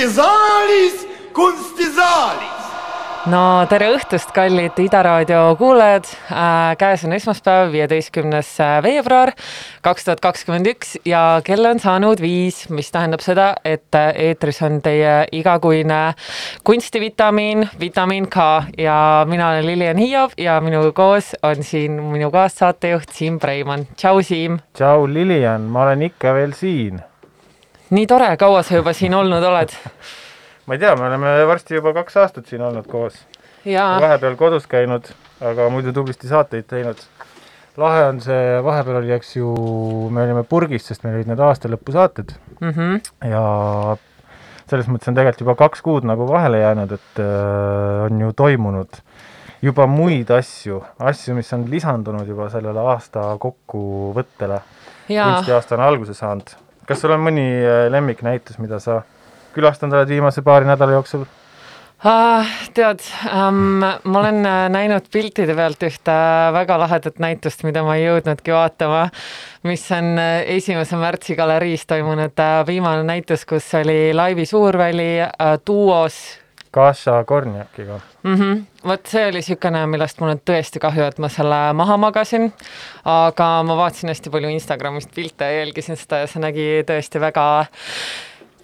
[0.00, 2.68] kunstisaalis, kunstisaalis
[3.28, 6.70] no tere õhtust, kallid Ida raadio kuulajad äh,.
[6.80, 9.34] käes on esmaspäev, viieteistkümnes veebruar
[9.84, 14.80] kaks tuhat kakskümmend üks ja kell on saanud viis, mis tähendab seda, et eetris on
[14.80, 16.00] teie igakuine
[16.64, 18.48] kunstivitamiin, vitamiin K
[18.80, 18.96] ja
[19.28, 23.84] mina olen Lilian Hiiov ja minuga koos on siin minu kaassaatejuht Siim Preimann.
[24.00, 24.58] tšau, Siim.
[24.72, 27.04] tšau, Lilian, ma olen ikka veel siin.
[27.90, 29.74] Nii tore, kaua sa juba siin olnud oled
[30.66, 33.16] ma ei tea, me oleme varsti juba kaks aastat siin olnud koos.
[33.64, 35.08] vahepeal kodus käinud,
[35.42, 37.00] aga muidu tublisti saateid teinud.
[37.80, 39.50] lahe on see, vahepeal oli, eks ju,
[40.12, 42.70] me olime purgis, sest meil olid need aastalõpusaated mm.
[42.70, 43.00] -hmm.
[43.30, 43.42] ja
[44.70, 49.02] selles mõttes on tegelikult juba kaks kuud nagu vahele jäänud, et äh, on ju toimunud
[49.62, 54.60] juba muid asju, asju, mis on lisandunud juba sellele aasta kokkuvõttele.
[55.10, 56.54] kunstiaasta on alguse saanud.
[56.90, 59.04] Kas sul on mõni äh, lemmiknäitus, mida sa
[59.54, 61.22] külastanud oled viimase paari nädala jooksul?
[62.00, 66.16] Uh, tead um,, ma olen äh, näinud piltide pealt ühte
[66.56, 69.04] väga lahedat näitust, mida ma ei jõudnudki vaatama,
[69.68, 75.12] mis on äh, esimese märtsi galeriis toimunud viimane näitus, kus oli Laivi Suurväli
[75.66, 76.22] duos.
[76.72, 78.34] Kaša Kornjakiga mm.
[78.34, 78.62] -hmm.
[78.84, 82.52] vot see oli niisugune, millest mul on tõesti kahju, et ma selle maha magasin,
[83.04, 87.46] aga ma vaatasin hästi palju Instagramist pilte ja jälgisin seda ja see nägi tõesti väga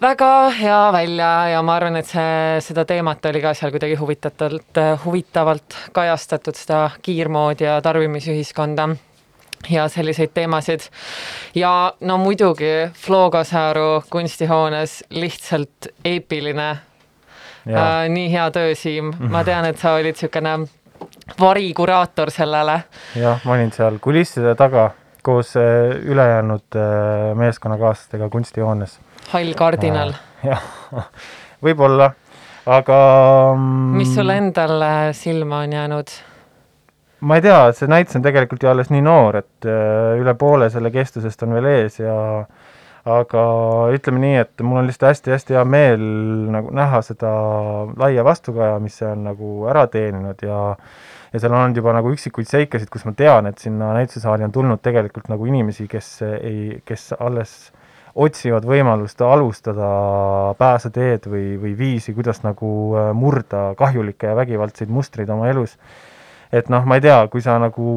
[0.01, 4.81] väga hea välja ja ma arvan, et see, seda teemat oli ka seal kuidagi huvitatavalt,
[5.05, 8.89] huvitavalt kajastatud, seda kiirmoodi ja tarbimisühiskonda
[9.69, 10.79] ja selliseid teemasid.
[11.55, 16.77] ja no muidugi Flo Kasaru kunstihoones lihtsalt eepiline.
[17.67, 20.59] Äh, nii hea töö, Siim, ma tean, et sa olid niisugune
[21.39, 22.79] varikuraator sellele.
[23.15, 24.91] jah, ma olin seal kulisside taga
[25.27, 28.99] koos äh, ülejäänud äh, meeskonnakaaslastega kunstihoones
[29.33, 30.13] hall kardinal.
[30.43, 30.63] jah,
[31.65, 32.11] võib-olla,
[32.65, 33.01] aga.
[33.97, 36.15] mis sulle mm, endale silma on jäänud?
[37.19, 40.69] ma ei tea, see näitus on tegelikult ju alles nii noor, et äh, üle poole
[40.73, 42.15] selle kestusest on veel ees ja
[43.07, 43.43] aga
[43.95, 46.01] ütleme nii, et mul on lihtsalt hästi-hästi hea meel
[46.53, 47.31] nagu näha seda
[47.99, 50.61] laia vastukaja, mis see on nagu ära teeninud ja
[51.33, 54.53] ja seal on olnud juba nagu üksikuid seikasid, kus ma tean, et sinna näitusesaali on
[54.55, 57.57] tulnud tegelikult nagu inimesi, kes ei, kes alles
[58.17, 59.87] otsivad võimalust alustada
[60.57, 65.75] pääseteed või, või viisi, kuidas nagu äh, murda kahjulikke ja vägivaldseid mustreid oma elus.
[66.51, 67.87] Et noh, ma ei tea, kui sa nagu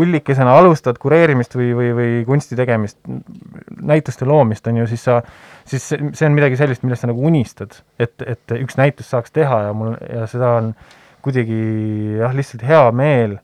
[0.00, 2.98] ullikesena alustad kureerimist või, või, või kunsti tegemist,
[3.80, 5.18] näituste loomist, on ju, siis sa,
[5.68, 9.66] siis see on midagi sellist, millest sa nagu unistad, et, et üks näitus saaks teha
[9.68, 10.72] ja mul, ja seda on
[11.24, 11.60] kuidagi
[12.20, 13.36] jah, lihtsalt hea meel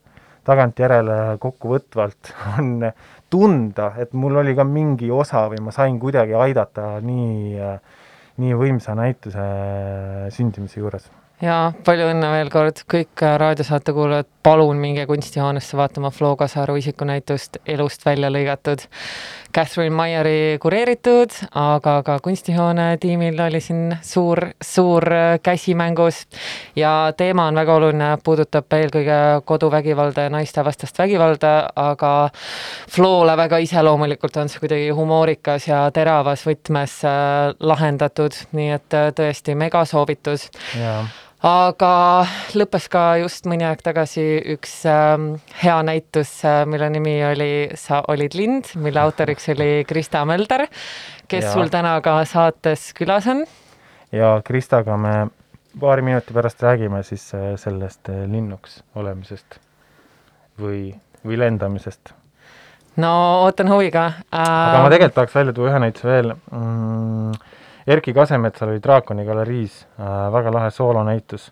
[0.47, 2.89] tagantjärele kokkuvõtvalt on
[3.29, 7.69] tunda, et mul oli ka mingi osa või ma sain kuidagi aidata nii,
[8.41, 9.47] nii võimsa näituse
[10.33, 11.09] sündimise juures
[11.41, 17.59] ja palju õnne veel kord, kõik raadiosaate kuulajad, palun minge kunstihoonesse vaatama Flo Kasaru isikunäitust
[17.67, 18.87] Elust välja lõigatud.
[19.55, 25.07] Catherine Maieri kureeritud, aga ka kunstihoone tiimil oli siin suur, suur
[25.43, 26.25] käsi mängus.
[26.75, 29.19] Ja teema on väga oluline, puudutab eelkõige
[29.49, 32.13] koduvägivalda ja naistevastast vägivalda, aga
[32.91, 39.09] Flole väga iseloomulikult on see kuidagi humoorikas ja teravas võtmes äh, lahendatud, nii et äh,
[39.15, 40.51] tõesti megasoovitus
[41.45, 42.25] aga
[42.57, 44.25] lõppes ka just mõni aeg tagasi
[44.55, 45.15] üks äh,
[45.61, 50.65] hea näitus äh,, mille nimi oli Sa olid lind, mille autoriks oli Krista Mölder,
[51.27, 51.53] kes ja.
[51.53, 53.45] sul täna ka saates külas on.
[54.11, 55.27] ja Kristaga me
[55.79, 59.59] paari minuti pärast räägime siis äh, sellest äh, linnuks olemisest
[60.59, 62.13] või, või lendamisest.
[62.97, 63.11] no
[63.43, 64.41] ootan huviga äh....
[64.41, 67.37] aga ma tegelikult tahaks välja tuua ühe näituse veel mm,
[67.87, 71.47] Erki Kasemetsal oli Draakoni galeriis äh, väga lahe soolonäitus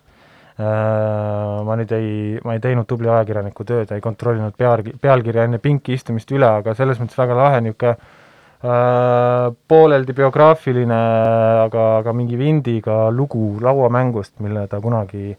[0.60, 1.64] äh,.
[1.64, 2.10] ma nüüd ei,
[2.44, 6.74] ma ei teinud tubli ajakirjaniku tööd, ei kontrollinud pealgi, pealkirja enne pinki istumist üle, aga
[6.76, 10.98] selles mõttes väga lahe niisugune äh, pooleldi biograafiline,
[11.66, 15.30] aga, aga mingi vindiga lugu lauamängust, mille ta kunagi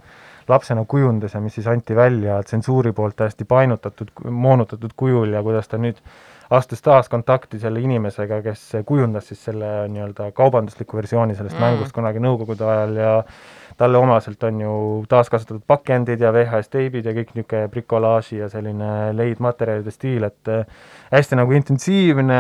[0.50, 5.70] lapsena kujundas ja mis siis anti välja tsensuuri poolt hästi painutatud, moonutatud kujul ja kuidas
[5.70, 11.36] ta nüüd äh, astus taas kontakti selle inimesega, kes kujundas siis selle nii-öelda kaubandusliku versiooni
[11.36, 11.66] sellest mm.
[11.66, 13.12] mängust kunagi Nõukogude ajal ja
[13.78, 14.78] talle omaselt on ju
[15.10, 20.66] taaskasutatud pakendid ja VHS-teibid ja kõik niisugune brikolaaži ja selline leidmaterjalide stiil, et äh,
[21.12, 22.40] hästi nagu intensiivne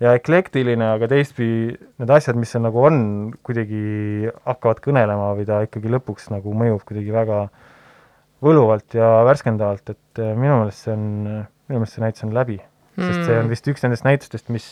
[0.00, 3.02] ja eklektiline, aga teistpidi need asjad, mis seal nagu on,
[3.42, 7.42] kuidagi hakkavad kõnelema või ta ikkagi lõpuks nagu mõjub kuidagi väga
[8.44, 11.06] võluvalt ja värskendavalt, et äh, minu meelest see on,
[11.68, 12.60] minu meelest see näitus on läbi
[12.98, 13.52] sest see on mm.
[13.54, 14.68] vist üks nendest näitustest, mis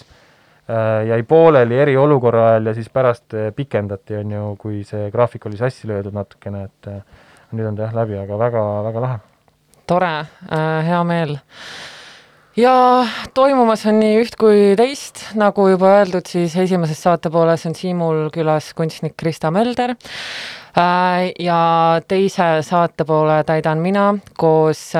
[0.68, 5.46] äh, jäi pooleli eriolukorra ajal ja siis pärast äh, pikendati, on ju, kui see graafik
[5.46, 7.02] oli sassi löödud natukene, et äh,
[7.52, 9.20] nüüd on ta jah läbi, aga väga, väga lahe.
[9.86, 10.14] tore
[10.86, 11.36] hea meel
[12.58, 12.74] ja
[13.34, 18.72] toimumas on nii üht kui teist, nagu juba öeldud, siis esimeses saatepooles on Siimul külas
[18.74, 19.94] kunstnik Krista Mölder
[20.76, 21.60] ja
[22.08, 24.90] teise saatepoole täidan mina koos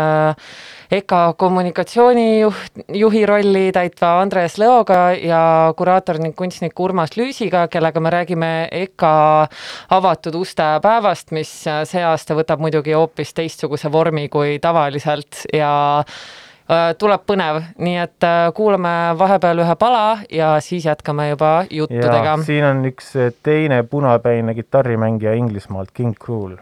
[0.91, 8.11] EKA kommunikatsioonijuht, juhi rolli täitva Andres Leoga ja kuraator ning kunstnik Urmas Lüüsiga, kellega me
[8.11, 9.49] räägime EKA
[9.97, 16.93] avatud uste päevast, mis see aasta võtab muidugi hoopis teistsuguse vormi kui tavaliselt ja äh,
[16.99, 22.39] tuleb põnev, nii et äh, kuulame vahepeal ühe pala ja siis jätkame juba juttudega.
[22.47, 23.12] siin on üks
[23.43, 26.59] teine punapäine kitarrimängija Inglismaalt, King Cruel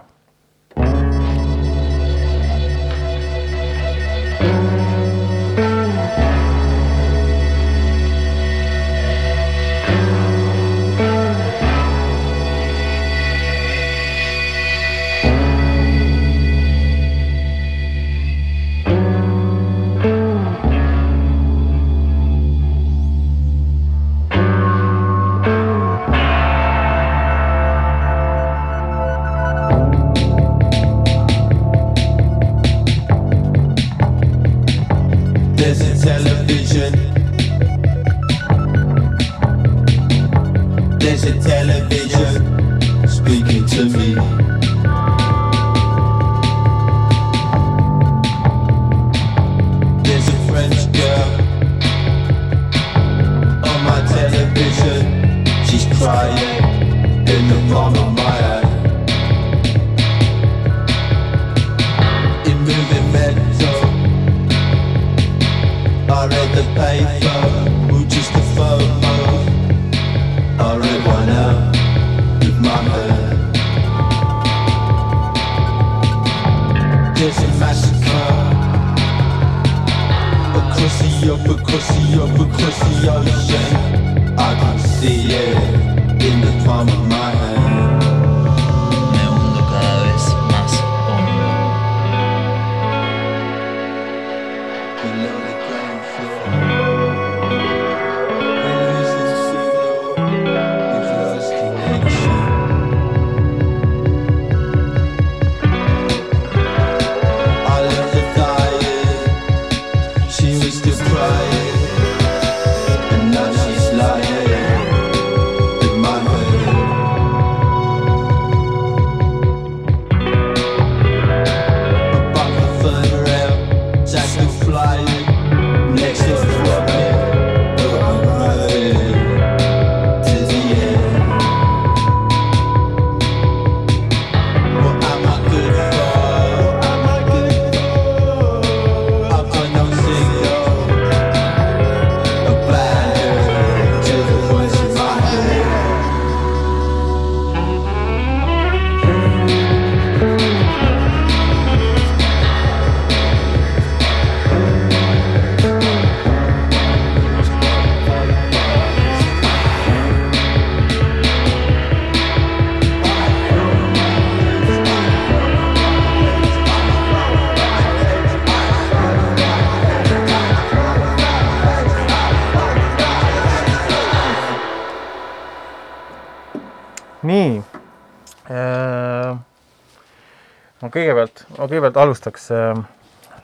[180.94, 182.78] kõigepealt, ma kõigepealt alustaks äh,,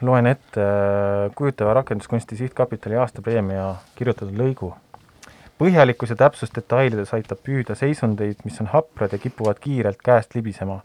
[0.07, 4.73] loen ette äh, kujutava rakenduskunsti sihtkapitali aastapreemia kirjutatud lõigu.
[5.61, 10.81] põhjalikkus ja täpsus detailides aitab püüda seisundeid, mis on haprad ja kipuvad kiirelt käest libisema.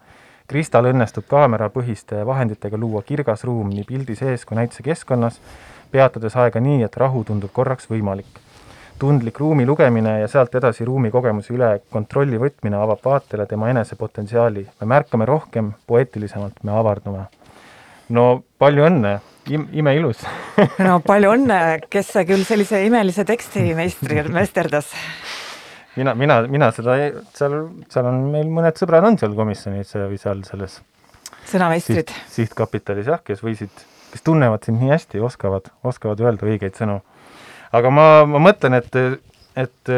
[0.48, 5.40] Kristal õnnestub kaamerapõhiste vahenditega luua kirgas ruum nii pildi sees kui näituse keskkonnas,
[5.92, 8.45] peatades aega nii, et rahu tundub korraks võimalik
[9.00, 14.66] tundlik ruumi lugemine ja sealt edasi ruumi kogemuse üle kontrolli võtmine avab vaatele tema enesepotentsiaali.
[14.82, 17.26] me märkame rohkem, poeetilisemalt me avardume.
[18.10, 20.24] no palju õnne Im, imeilus
[20.88, 21.60] no palju õnne,
[21.90, 24.90] kes küll sellise imelise teksti meistri, meisterdas?
[25.96, 26.96] mina, mina, mina seda,
[27.36, 27.60] seal,
[27.92, 30.80] seal on meil mõned sõbrad on seal komisjonis või seal selles
[31.46, 32.16] sõnameistrid siht,.
[32.40, 37.02] sihtkapitalis jah, kes võisid, kes tunnevad sind nii hästi, oskavad, oskavad öelda õigeid sõnu
[37.76, 39.00] aga ma, ma mõtlen, et,
[39.60, 39.94] et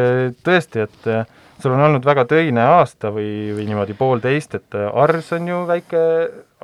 [0.46, 1.10] tõesti, et
[1.62, 6.02] sul on olnud väga töine aasta või, või niimoodi poolteist, et Ars on ju väike,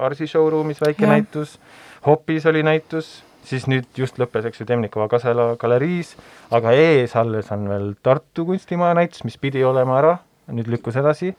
[0.04, 1.14] Arsi showroom'is väike ja.
[1.16, 1.58] näitus,
[2.06, 6.14] Hopis oli näitus, siis nüüd just lõppes, eks ju, Temnikova Kasela galeriis,
[6.52, 10.18] aga ees alles on veel Tartu kunstimaja näitus, mis pidi olema ära,
[10.52, 11.34] nüüd lükkus edasi,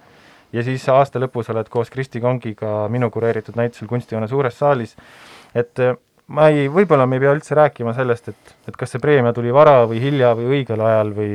[0.55, 4.97] ja siis aasta lõpus oled koos Kristi Kongiga minu kureeritud näitusel Kunstihoone suures saalis,
[5.55, 5.83] et
[6.27, 9.53] ma ei, võib-olla me ei pea üldse rääkima sellest, et, et kas see preemia tuli
[9.53, 11.35] vara või hilja või õigel ajal või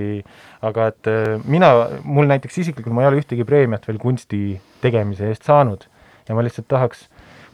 [0.66, 5.30] aga et äh, mina, mul näiteks isiklikult, ma ei ole ühtegi preemiat veel kunsti tegemise
[5.30, 5.86] eest saanud
[6.28, 7.06] ja ma lihtsalt tahaks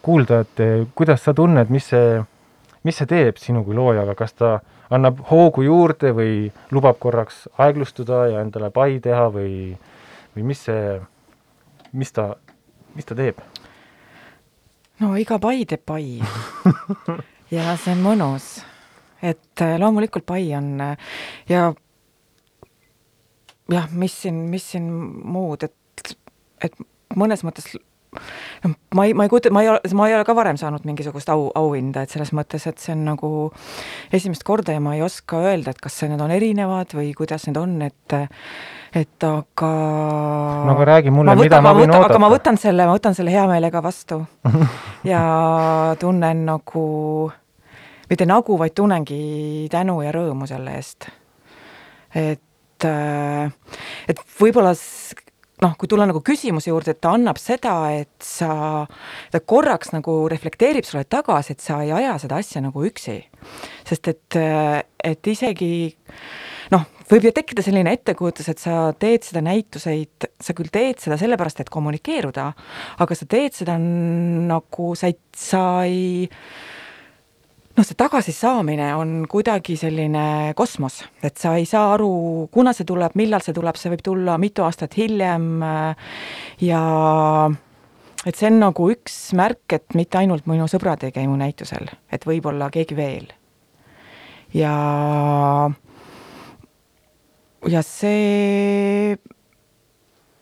[0.05, 2.21] kuulda, et äh, kuidas sa tunned, mis see,
[2.87, 4.53] mis see teeb sinu kui loojaga, kas ta
[4.93, 6.37] annab hoogu juurde või
[6.71, 9.73] lubab korraks aeglustuda ja endale pai teha või,
[10.35, 10.95] või mis see
[11.95, 12.35] mis ta,
[12.95, 13.39] mis ta teeb?
[14.99, 16.19] No iga pai teeb pai
[17.55, 18.45] ja see on mõnus.
[19.21, 20.97] et äh, loomulikult pai on äh,
[21.49, 21.73] ja
[23.71, 26.15] jah, mis siin, mis siin muud, et,
[26.63, 26.75] et
[27.15, 27.71] mõnes mõttes
[28.63, 30.85] noh, ma ei, ma ei kujuta, ma ei ole, ma ei ole ka varem saanud
[30.87, 33.29] mingisugust au, auhinda, et selles mõttes, et see on nagu
[34.15, 37.59] esimest korda ja ma ei oska öelda, et kas need on erinevad või kuidas need
[37.61, 38.19] on, et
[38.95, 39.69] et aga
[40.65, 42.13] no aga räägi mulle, mida ma, võin oodata.
[42.13, 44.21] aga ma võtan selle, ma võtan selle hea meelega vastu
[45.11, 45.21] ja
[45.99, 46.85] tunnen nagu,
[48.09, 51.09] mitte nagu, vaid tunnengi tänu ja rõõmu selle eest.
[52.15, 52.87] et,
[54.07, 54.71] et võib-olla
[55.63, 58.83] noh, kui tulla nagu küsimuse juurde, et ta annab seda, et sa,
[59.31, 63.21] ta korraks nagu reflekteerib sulle tagasi, et sa ei aja seda asja nagu üksi.
[63.87, 64.37] sest et,
[65.03, 65.71] et isegi
[66.73, 71.19] noh, võib ju tekkida selline ettekujutus, et sa teed seda näituseid, sa küll teed seda
[71.21, 72.47] sellepärast, et kommunikeeruda,
[73.03, 76.25] aga sa teed seda nagu sa ei, sa ei
[77.75, 83.15] noh, see tagasisaamine on kuidagi selline kosmos, et sa ei saa aru, kuna see tuleb,
[83.19, 85.47] millal see tuleb, see võib tulla mitu aastat hiljem
[86.63, 86.81] ja
[88.25, 91.91] et see on nagu üks märk, et mitte ainult minu sõbrad ei käi mu näitusel,
[92.11, 93.27] et võib-olla keegi veel.
[94.55, 94.75] ja
[97.67, 99.17] ja see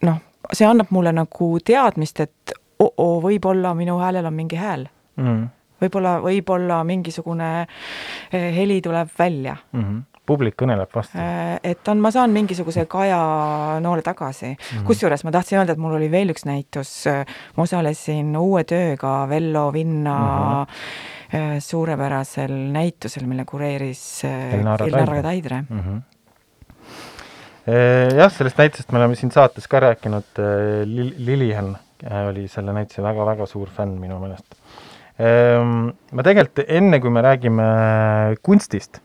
[0.04, 0.22] noh,
[0.52, 4.88] see annab mulle nagu teadmist, et oo, võib-olla minu häälel on mingi hääl
[5.18, 5.44] mm..
[5.84, 9.84] Võib-olla, võib-olla mingisugune eh, heli tuleb välja mm.
[9.84, 11.18] -hmm publik kõneleb vastu.
[11.20, 13.18] Eh, et on, ma saan mingisuguse kaja
[13.84, 14.86] noole tagasi mm -hmm..
[14.88, 16.94] kusjuures ma tahtsin öelda, et mul oli veel üks näitus,
[17.58, 21.60] ma osalesin uue tööga Vello Vinna mm -hmm.
[21.60, 25.80] suurepärasel näitusel, mille kureeris Elnara Taidre mm.
[25.80, 26.02] -hmm
[28.18, 30.88] jah, sellest näitusest me oleme siin saates ka rääkinud, eh,
[31.18, 31.78] Lilian
[32.12, 34.56] oli selle näituse väga-väga suur fänn minu meelest.
[35.22, 37.66] Ehm, ma tegelikult enne, kui me räägime
[38.46, 39.02] kunstist,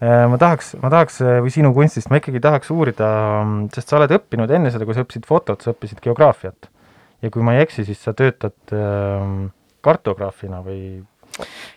[0.00, 3.08] ma tahaks, ma tahaks, või sinu kunstist, ma ikkagi tahaks uurida,
[3.74, 6.70] sest sa oled õppinud enne seda, kui sa õppisid fotot, sa õppisid geograafiat.
[7.20, 9.50] ja kui ma ei eksi, siis sa töötad ehm,
[9.84, 11.02] kartograafina või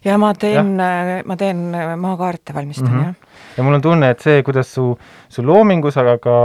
[0.04, 1.62] ja ma teen, ma teen
[2.00, 3.06] maakaarte, valmistan mm, -hmm.
[3.06, 3.58] jah.
[3.58, 4.98] ja mul on tunne, et see, kuidas su,
[5.30, 6.38] su loomingus, aga ka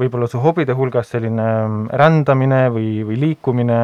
[0.00, 1.48] võib-olla su hobide hulgas selline
[1.90, 3.80] rändamine või, või liikumine,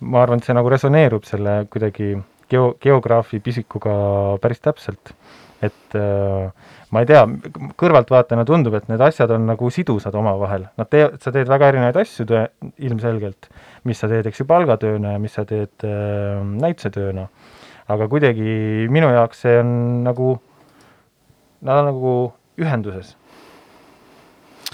[0.00, 2.14] ma arvan, et see nagu resoneerub selle kuidagi
[2.50, 3.94] geo, geograafi pisikuga
[4.42, 5.14] päris täpselt.
[5.62, 6.50] et äh,
[6.94, 7.24] ma ei tea,
[7.82, 11.98] kõrvaltvaatajana tundub, et need asjad on nagu sidusad omavahel, nad tee-, sa teed väga erinevaid
[11.98, 12.44] asju tõe,
[12.86, 13.50] ilmselgelt,
[13.84, 17.26] mis sa teed, eks ju, palgatööna ja mis sa teed äh, näitusetööna
[17.88, 19.70] aga kuidagi minu jaoks see on
[20.04, 20.34] nagu,
[21.64, 22.12] nad on nagu
[22.60, 23.16] ühenduses.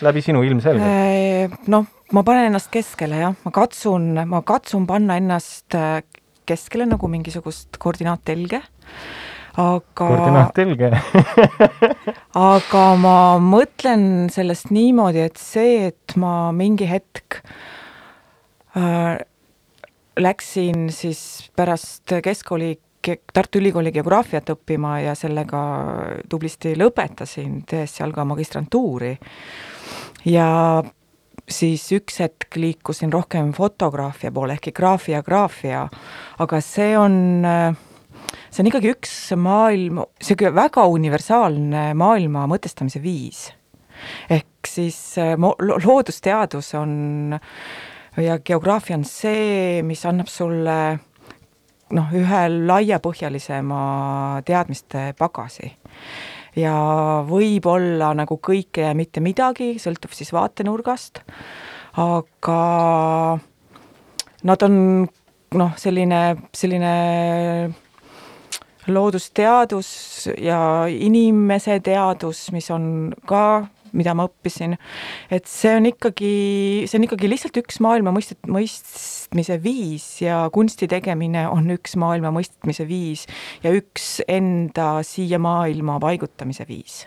[0.03, 0.91] läbi sinu ilmselgelt.
[0.91, 6.03] Äh, noh, ma panen ennast keskele jah, ma katsun, ma katsun panna ennast äh,
[6.47, 8.61] keskele nagu mingisugust koordinaattelge,
[9.59, 10.91] aga koordinaattelge.
[12.55, 17.41] aga ma mõtlen sellest niimoodi, et see, et ma mingi hetk
[18.79, 19.19] äh,
[20.21, 25.59] läksin siis pärast keskkooli Tartu Ülikooli geograafiat õppima ja sellega
[26.33, 29.11] tublisti lõpetasin, tehes seal ka magistrantuuri.
[30.25, 30.47] ja
[31.51, 35.85] siis üks hetk liikusin rohkem fotograafia poole, ehkki graafia, graafia,
[36.41, 37.17] aga see on,
[38.49, 43.47] see on ikkagi üks maailm, niisugune väga universaalne maailma mõtestamise viis.
[44.31, 45.17] ehk siis
[45.85, 47.39] loodusteadus on
[48.17, 50.79] ja geograafia on see, mis annab sulle
[51.95, 53.81] noh, ühe laiapõhjalisema
[54.47, 55.73] teadmiste pagasi.
[56.59, 56.75] Ja
[57.29, 61.23] võib-olla nagu kõike ja mitte midagi, sõltub siis vaatenurgast,
[62.01, 62.59] aga
[64.45, 64.77] nad on
[65.55, 66.21] noh, selline,
[66.55, 66.95] selline
[68.87, 69.89] loodusteadus
[70.39, 73.45] ja inimese teadus, mis on ka
[73.95, 74.77] mida ma õppisin.
[75.31, 76.35] et see on ikkagi,
[76.91, 82.35] see on ikkagi lihtsalt üks maailma mõistet-, mõistmise viis ja kunsti tegemine on üks maailma
[82.35, 83.27] mõistmise viis
[83.65, 87.05] ja üks enda siia maailma paigutamise viis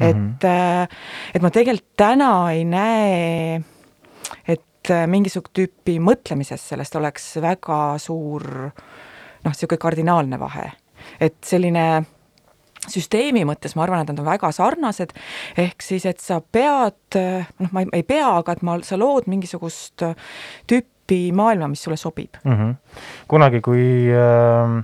[0.00, 0.96] et mm, -hmm.
[1.34, 3.62] et ma tegelikult täna ei näe,
[4.48, 8.46] et mingisugust tüüpi mõtlemises sellest oleks väga suur
[9.44, 10.72] noh, niisugune kardinaalne vahe.
[11.20, 12.04] et selline
[12.90, 15.12] süsteemi mõttes ma arvan, et nad on väga sarnased,
[15.60, 19.28] ehk siis, et sa pead, noh, ma ei, ei pea, aga et ma, sa lood
[19.30, 20.02] mingisugust
[20.70, 22.56] tüüpi maailma, mis sulle sobib mm.
[22.56, 22.74] -hmm.
[23.30, 24.82] kunagi, kui äh,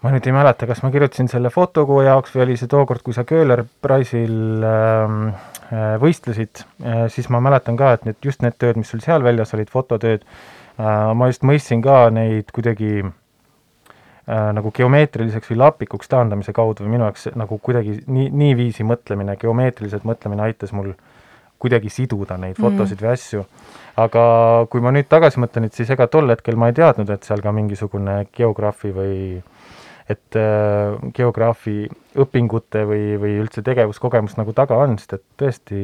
[0.00, 3.14] ma nüüd ei mäleta, kas ma kirjutasin selle fotokuu jaoks või oli see tookord, kui
[3.16, 5.28] sa Köhler Price'il ähm,
[5.68, 9.22] äh, võistlesid äh,, siis ma mäletan ka, et need, just need tööd, mis sul seal
[9.22, 13.16] väljas olid, fototööd äh,, ma just mõistsin ka neid kuidagi äh,
[14.30, 20.06] nagu geomeetriliseks või lapikuks taandamise kaudu või minu jaoks nagu kuidagi nii, niiviisi mõtlemine, geomeetriliselt
[20.06, 20.92] mõtlemine aitas mul
[21.60, 22.64] kuidagi siduda neid mhm.
[22.64, 23.04] fotosid mm.
[23.04, 23.44] või asju.
[24.00, 24.22] aga
[24.72, 27.42] kui ma nüüd tagasi mõtlen, et siis ega tol hetkel ma ei teadnud, et seal
[27.44, 29.16] ka mingisugune geograafi või
[30.10, 31.84] et äh, geograafi
[32.18, 35.82] õpingute või, või üldse tegevuskogemus nagu taga on, sest et tõesti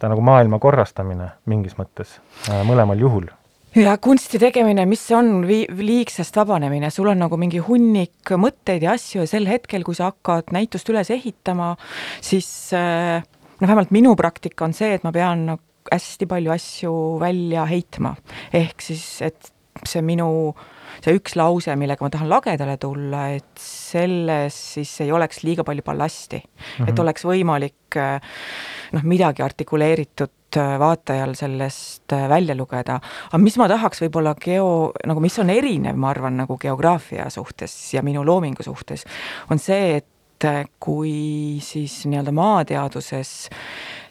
[0.00, 3.28] ta nagu maailma korrastamine mingis mõttes äh, mõlemal juhul
[3.78, 8.84] ja kunsti tegemine, mis see on vi-, liigsest vabanemine, sul on nagu mingi hunnik mõtteid
[8.86, 11.74] ja asju ja sel hetkel, kui sa hakkad näitust üles ehitama,
[12.24, 15.62] siis eh, noh, vähemalt minu praktika on see, et ma pean nagu
[15.92, 18.14] hästi palju asju välja heitma.
[18.56, 19.50] ehk siis, et
[19.84, 20.54] see minu,
[21.04, 25.84] see üks lause, millega ma tahan lagedale tulla, et selles siis ei oleks liiga palju
[25.84, 26.54] ballasti mm.
[26.54, 26.88] -hmm.
[26.88, 27.02] et mhm.
[27.04, 28.32] oleks võimalik eh,
[28.94, 33.00] noh, midagi artikuleeritud Äh, vaatajal sellest äh, välja lugeda.
[33.26, 37.74] aga mis ma tahaks võib-olla geo, nagu mis on erinev, ma arvan, nagu geograafia suhtes
[37.94, 39.04] ja minu loomingu suhtes,
[39.50, 43.34] on see, et äh, kui siis nii-öelda maateaduses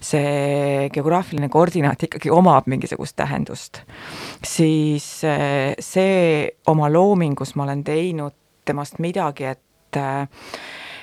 [0.04, 3.84] see geograafiline koordinaat ikkagi omab mingisugust tähendust,
[4.44, 5.06] siis
[5.80, 8.36] see oma loomingus ma olen teinud
[8.66, 10.00] temast midagi, et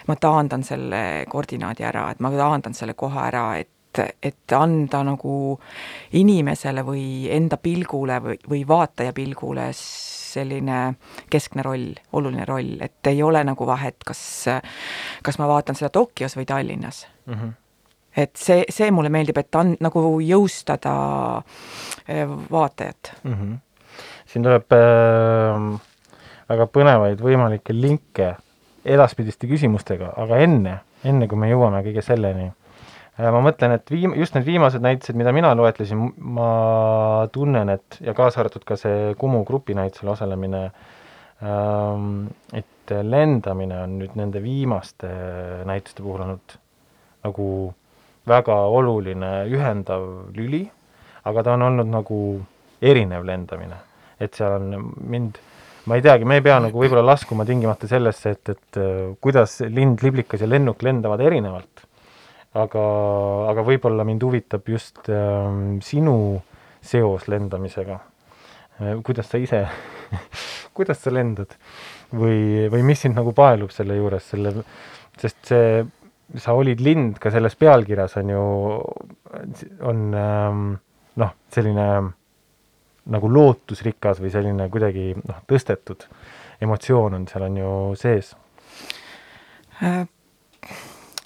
[0.09, 5.02] ma taandan selle koordinaadi ära, et ma taandan selle koha ära, et et, et anda
[5.06, 5.59] nagu
[6.18, 9.70] inimesele või enda pilgule või, või vaataja pilgule
[10.30, 10.80] selline
[11.30, 14.23] keskne roll, oluline roll, et ei ole nagu vahet, kas,
[15.23, 17.34] kas ma vaatan seda Tokyos või Tallinnas mm.
[17.34, 17.52] -hmm.
[18.17, 20.95] et see, see mulle meeldib, et on nagu jõustada
[22.08, 23.34] eh, vaatajat mm.
[23.34, 23.58] -hmm.
[24.26, 25.80] siin tuleb äh,
[26.49, 28.36] väga põnevaid võimalikke linke
[28.84, 32.50] edaspidiste küsimustega, aga enne, enne kui me jõuame kõige selleni
[33.35, 36.02] ma mõtlen, et viim-, just need viimased näitused, mida mina loetlesin,
[36.37, 36.50] ma
[37.35, 40.63] tunnen, et ja kaasa arvatud ka see Kumu grupinäitusel osalemine
[41.43, 45.11] ähm,, et lendamine on nüüd nende viimaste
[45.69, 46.56] näituste puhul olnud
[47.26, 47.47] nagu
[48.30, 50.06] väga oluline ühendav
[50.37, 50.65] lüli,
[51.26, 52.19] aga ta on olnud nagu
[52.80, 53.87] erinev lendamine.
[54.21, 55.39] et seal on mind,
[55.89, 58.80] ma ei teagi, me ei pea nagu võib-olla laskuma tingimata sellesse, et, et
[59.21, 61.89] kuidas lind, liblikas ja lennuk lendavad erinevalt
[62.58, 62.84] aga,
[63.52, 65.50] aga võib-olla mind huvitab just äh,
[65.86, 66.17] sinu
[66.82, 68.00] seos lendamisega
[68.80, 68.99] äh,.
[69.06, 69.63] kuidas sa ise
[70.76, 71.54] kuidas sa lendad
[72.10, 74.54] või, või mis sind nagu paelub selle juures, selle,
[75.21, 75.82] sest see,
[76.41, 78.45] sa olid lind ka selles pealkirjas on ju,
[79.86, 80.69] on ähm,
[81.23, 81.86] noh, selline
[83.10, 86.06] nagu lootusrikas või selline kuidagi noh, tõstetud
[86.63, 88.34] emotsioon on seal on ju sees
[89.80, 90.02] äh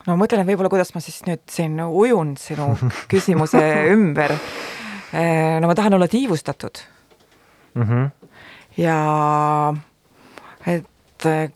[0.05, 2.73] no ma mõtlen, võib-olla kuidas ma siis nüüd siin ujun sinu
[3.13, 3.63] küsimuse
[3.95, 4.37] ümber.
[5.15, 6.81] Eh, no ma tahan olla tiivustatud
[7.75, 7.83] mm.
[7.83, 8.33] -hmm.
[8.83, 9.75] ja
[10.67, 11.53] et eh,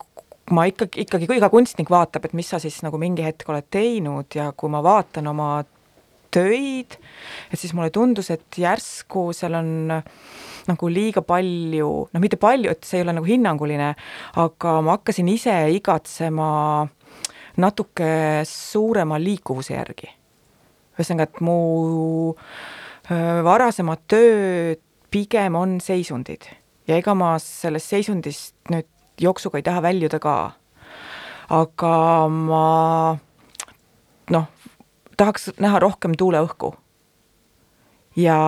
[0.50, 3.66] ma ikkagi, ikkagi, kui iga kunstnik vaatab, et mis sa siis nagu mingi hetk oled
[3.70, 5.64] teinud ja kui ma vaatan oma
[6.30, 6.98] töid,
[7.52, 9.70] et siis mulle tundus, et järsku seal on
[10.68, 13.94] nagu liiga palju, noh, mitte palju, et see ei ole nagu hinnanguline,
[14.36, 16.50] aga ma hakkasin ise igatsema
[17.58, 18.10] natuke
[18.48, 20.10] suurema liikuvuse järgi.
[20.98, 22.34] ühesõnaga, et mu
[23.44, 26.44] varasemad tööd pigem on seisundid
[26.88, 28.88] ja ega ma sellest seisundist nüüd
[29.20, 30.34] jooksuga ei taha väljuda ka.
[31.48, 31.94] aga
[32.28, 32.64] ma
[34.30, 34.46] noh,
[35.16, 36.74] tahaks näha rohkem tuuleõhku
[38.16, 38.38] ja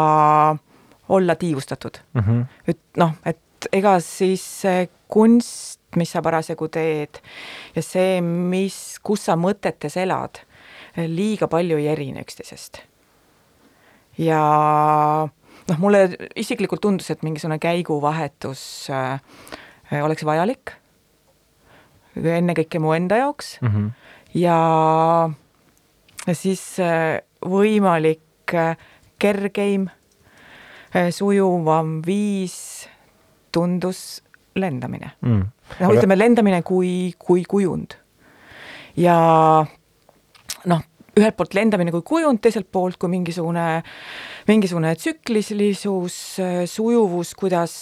[1.09, 2.21] olla tiivustatud mm.
[2.21, 2.45] -hmm.
[2.69, 4.63] et noh, et ega siis
[5.09, 7.19] kunst mis sa parasjagu teed
[7.75, 10.43] ja see, mis, kus sa mõtetes elad,
[10.97, 12.83] liiga palju ei erine üksteisest.
[14.19, 14.41] ja
[15.71, 16.05] noh, mulle
[16.39, 19.21] isiklikult tundus, et mingisugune käiguvahetus äh,
[20.03, 20.75] oleks vajalik,
[22.21, 23.91] ennekõike mu enda jaoks mm -hmm.
[24.35, 25.31] ja
[26.27, 28.77] ja siis äh, võimalik äh,
[29.19, 29.89] kergeim,
[31.11, 32.89] sujuvam viis
[33.53, 34.23] tundus
[34.59, 35.43] lendamine mm..
[35.81, 37.95] noh ütleme lendamine kui, kui kujund.
[38.99, 39.17] ja
[40.71, 40.83] noh,
[41.19, 43.83] ühelt poolt lendamine kui kujund, teiselt poolt kui mingisugune,
[44.49, 46.19] mingisugune tsüklilisus,
[46.71, 47.75] sujuvus, kuidas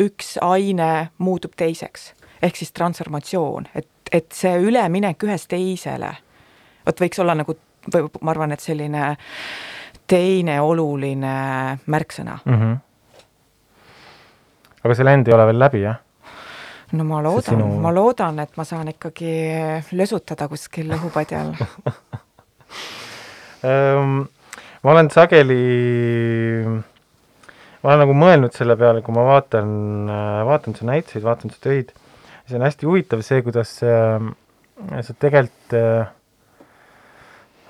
[0.00, 2.12] üks aine muutub teiseks.
[2.42, 6.14] ehk siis transformatsioon, et, et see üleminek ühest teisele,
[6.86, 7.56] vot võiks olla nagu,
[7.92, 9.10] või ma arvan, et selline
[10.10, 11.34] teine oluline
[11.86, 12.54] märksõna mm.
[12.54, 12.78] -hmm.
[14.84, 16.00] Aga see lend ei ole veel läbi, jah?
[16.96, 19.32] no ma loodan sinu..., ma loodan, et ma saan ikkagi
[19.98, 21.54] lösutada kuskil õhupadjal
[23.64, 24.22] um,
[24.82, 25.62] ma olen sageli,
[27.80, 29.74] ma olen nagu mõelnud selle peale, kui ma vaatan,
[30.48, 31.92] vaatan su näituseid, vaatan su töid,
[32.48, 36.16] see on hästi huvitav see, kuidas sa tegelikult äh, äh,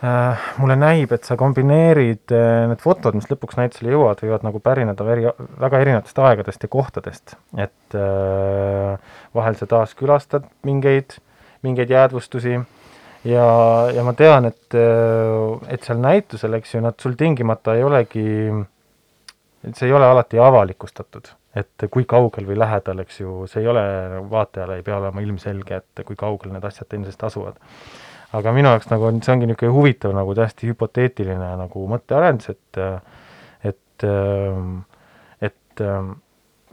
[0.00, 5.04] mulle näib, et sa kombineerid äh, need fotod, mis lõpuks näitusele jõuavad, võivad nagu pärineda
[5.04, 5.26] veri,
[5.60, 7.34] väga erinevatest aegadest ja kohtadest.
[7.60, 11.18] et äh, vahel sa taaskülastad mingeid,
[11.66, 13.46] mingeid jäädvustusi ja,
[13.92, 18.24] ja ma tean, et, äh, et seal näitusel, eks ju, nad sul tingimata ei olegi,
[19.68, 21.28] see ei ole alati avalikustatud,
[21.60, 23.84] et kui kaugel või lähedal, eks ju, see ei ole,
[24.32, 27.60] vaatajale ei pea olema ilmselge, et kui kaugel need asjad teineteisest asuvad
[28.37, 32.81] aga minu jaoks nagu on, see ongi niisugune huvitav nagu täiesti hüpoteetiline nagu mõttearendus, et
[33.71, 34.07] et,
[35.47, 35.83] et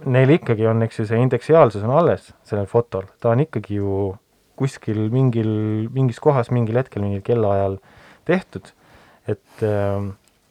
[0.05, 4.13] neil ikkagi on, eks ju, see indeksiaalsus on alles sellel fotol, ta on ikkagi ju
[4.57, 5.49] kuskil mingil,
[5.93, 7.77] mingis kohas mingil hetkel mingil kellaajal
[8.29, 8.71] tehtud,
[9.29, 9.67] et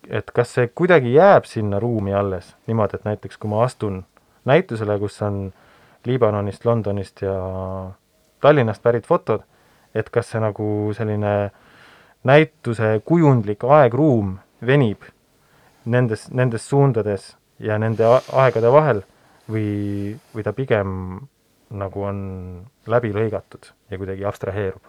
[0.07, 4.05] et kas see kuidagi jääb sinna ruumi alles, niimoodi, et näiteks kui ma astun
[4.47, 5.49] näitusele, kus on
[6.07, 7.35] Liibanonist, Londonist ja
[8.41, 9.43] Tallinnast pärit fotod
[9.97, 11.35] et kas see nagu selline
[12.27, 15.05] näituse kujundlik aegruum venib
[15.87, 19.03] nendes, nendes suundades ja nende aegade vahel
[19.51, 20.91] või, või ta pigem
[21.77, 22.19] nagu on
[22.91, 24.83] läbi lõigatud ja kuidagi abstraheerub?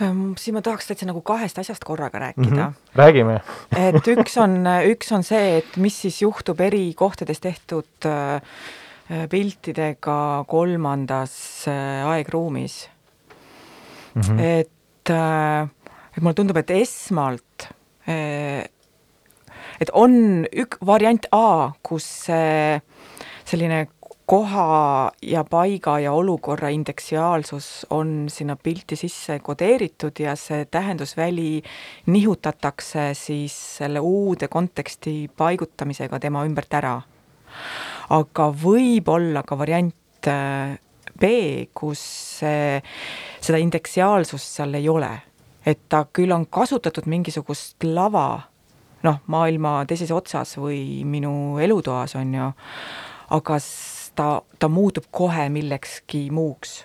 [0.00, 2.60] Ehm, siin ma tahaks täitsa nagu kahest asjast korraga rääkida mm.
[2.62, 2.94] -hmm.
[2.98, 3.40] räägime
[3.76, 8.40] et üks on, üks on see, et mis siis juhtub eri kohtades tehtud äh,
[9.30, 12.88] piltidega kolmandas äh, aegruumis
[14.14, 14.20] mm.
[14.20, 14.40] -hmm.
[14.40, 15.68] et, äh,
[16.16, 17.68] et mulle tundub, et esmalt
[18.08, 18.68] äh,
[19.80, 22.80] et on ük-, variant A, kus see
[23.48, 23.86] selline
[24.32, 31.62] koha ja paiga ja olukorra indeksiaalsus on sinna pilti sisse kodeeritud ja see tähendusväli
[32.06, 37.00] nihutatakse siis selle uude konteksti paigutamisega tema ümbert ära.
[38.10, 40.78] aga võib olla ka variant äh,
[41.22, 42.00] B, kus
[42.42, 45.12] seda indeksiaalsust seal ei ole.
[45.66, 48.40] et ta küll on kasutatud mingisugust lava,
[49.06, 52.48] noh, maailma teises otsas või minu elutoas, on ju,
[53.38, 53.58] aga
[54.18, 54.26] ta,
[54.58, 56.84] ta muutub kohe millekski muuks.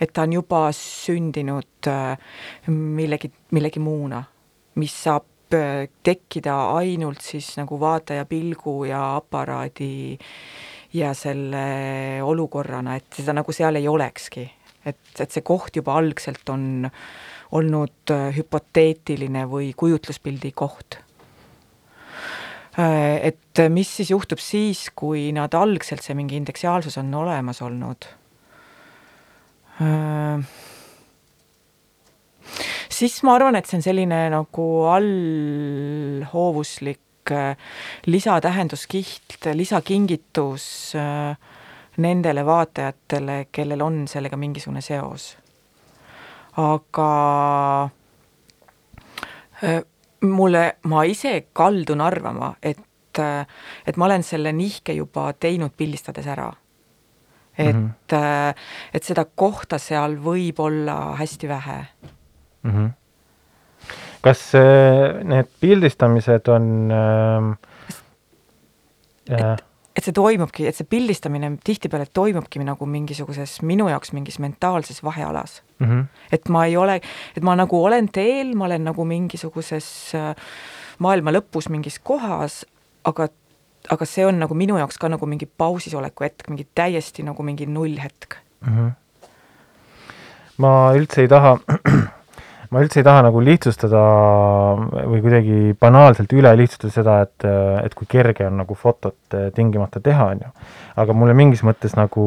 [0.00, 2.16] et ta on juba sündinud äh,
[2.72, 4.24] millegi, millegi muuna,
[4.80, 12.96] mis saab äh, tekkida ainult siis nagu vaataja pilgu ja aparaadi äh, ja selle olukorrana,
[12.98, 14.50] et seda nagu seal ei olekski.
[14.84, 16.84] et, et see koht juba algselt on
[17.56, 20.98] olnud äh, hüpoteetiline või kujutluspildi koht.
[22.78, 28.04] Äh, et mis siis juhtub siis, kui nad algselt, see mingi indeksiaalsus on olemas olnud?
[29.80, 30.38] Äh,
[32.92, 34.66] siis ma arvan, et see on selline nagu
[34.98, 37.03] allhoovuslik
[38.06, 41.36] lisatähenduskiht, lisakingitus äh,
[41.96, 45.36] nendele vaatajatele, kellel on sellega mingisugune seos.
[46.56, 47.10] aga
[49.64, 49.82] äh,
[50.20, 52.78] mulle, ma ise kaldun arvama, et,
[53.86, 56.52] et ma olen selle nihke juba teinud pildistades ära.
[57.58, 58.54] et mm, -hmm.
[58.94, 61.86] et seda kohta seal võib olla hästi vähe
[62.62, 62.70] mm.
[62.70, 63.03] -hmm
[64.24, 67.48] kas äh, need pildistamised on äh,
[69.28, 69.64] et,
[69.96, 75.62] et see toimubki, et see pildistamine tihtipeale toimubki nagu mingisuguses, minu jaoks mingis mentaalses vahealas
[75.78, 75.86] mm.
[75.86, 76.04] -hmm.
[76.32, 77.00] et ma ei ole,
[77.36, 80.34] et ma nagu olen teel, ma olen nagu mingisuguses äh,
[80.98, 82.64] maailma lõpus mingis kohas,
[83.04, 83.28] aga
[83.92, 87.66] aga see on nagu minu jaoks ka nagu mingi pausisoleku hetk, mingi täiesti nagu mingi
[87.66, 88.72] nullhetk mm.
[88.72, 88.90] -hmm.
[90.56, 91.58] ma üldse ei taha
[92.74, 94.00] ma üldse ei taha nagu lihtsustada
[95.06, 97.46] või kuidagi banaalselt üle lihtsustada seda, et,
[97.86, 100.50] et kui kerge on nagu fotot tingimata teha, on ju.
[101.04, 102.24] aga mulle mingis mõttes nagu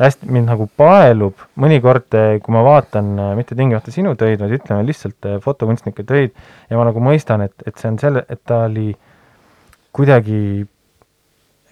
[0.00, 2.10] hästi, mind nagu paelub mõnikord,
[2.42, 6.34] kui ma vaatan mitte tingimata sinu töid, vaid ütleme lihtsalt fotokunstnike töid
[6.66, 8.90] ja ma nagu mõistan, et, et see on selle, et ta oli
[9.94, 10.66] kuidagi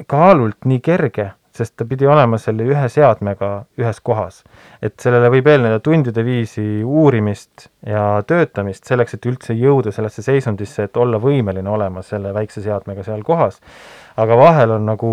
[0.07, 4.42] kaalult nii kerge sest ta pidi olema selle ühe seadmega ühes kohas.
[4.82, 10.86] et sellele võib eelneda tundide viisi uurimist ja töötamist selleks, et üldse jõuda sellesse seisundisse,
[10.86, 13.60] et olla võimeline olema selle väikse seadmega seal kohas.
[14.16, 15.10] aga vahel on nagu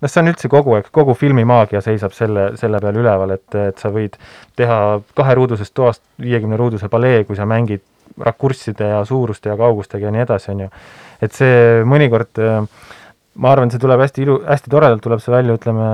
[0.00, 3.78] noh, see on üldse kogu aeg, kogu filmimaagia seisab selle, selle peal üleval, et, et
[3.78, 4.18] sa võid
[4.56, 7.84] teha kaheruudusest toast viiekümne ruuduse palee, kui sa mängid
[8.22, 10.70] rakursside ja suuruste ja kaugustega ja nii edasi, on ju.
[11.26, 12.62] et see mõnikord äh,
[13.36, 15.86] ma arvan, see tuleb hästi ilu, hästi toredalt tuleb see välja, ütleme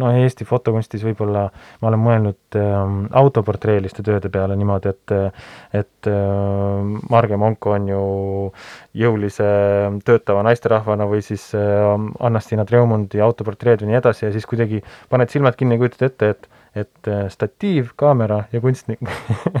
[0.00, 1.44] no Eesti fotokunstis võib-olla
[1.82, 2.78] ma olen mõelnud äh,
[3.20, 5.14] autoportreeliste tööde peale niimoodi, et
[5.80, 8.02] et äh, Marge Monko on ju
[9.04, 9.46] jõulise
[10.06, 15.32] töötava naisterahvana või siis äh, Anna-Stiina Treumundi autoportreed või nii edasi ja siis kuidagi paned
[15.34, 18.98] silmad kinni ja kujutad ette, et et äh, statiiv, kaamera ja kunstnik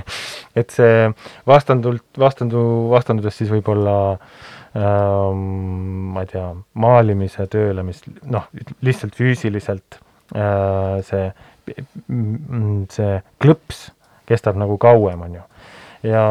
[0.60, 1.12] et see
[1.46, 6.48] vastandult, vastandu, vastandudes siis võib-olla äh, ma ei tea,
[6.82, 8.48] maalimise tööle, mis noh,
[8.82, 10.00] lihtsalt füüsiliselt
[10.34, 11.28] äh, see,
[12.96, 13.84] see klõps
[14.26, 15.44] kestab nagu kauem, on ju.
[16.10, 16.24] ja,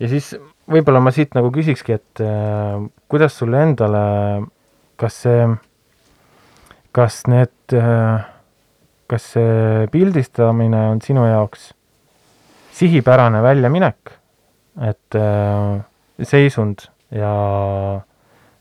[0.00, 0.32] ja siis
[0.70, 4.04] võib-olla ma siit nagu küsikski, et äh, kuidas sulle endale,
[4.98, 5.46] kas see,
[6.94, 8.26] kas need äh,
[9.10, 11.68] kas see pildistamine on sinu jaoks
[12.74, 14.10] sihipärane väljaminek,
[14.82, 15.16] et
[16.26, 17.34] seisund ja,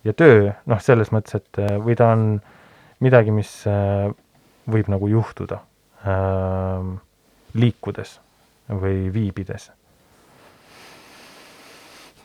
[0.03, 2.27] ja töö, noh, selles mõttes, et äh, või ta on
[3.03, 4.09] midagi, mis äh,
[4.69, 5.59] võib nagu juhtuda
[6.05, 6.91] äh,
[7.57, 8.17] liikudes
[8.69, 9.69] või viibides?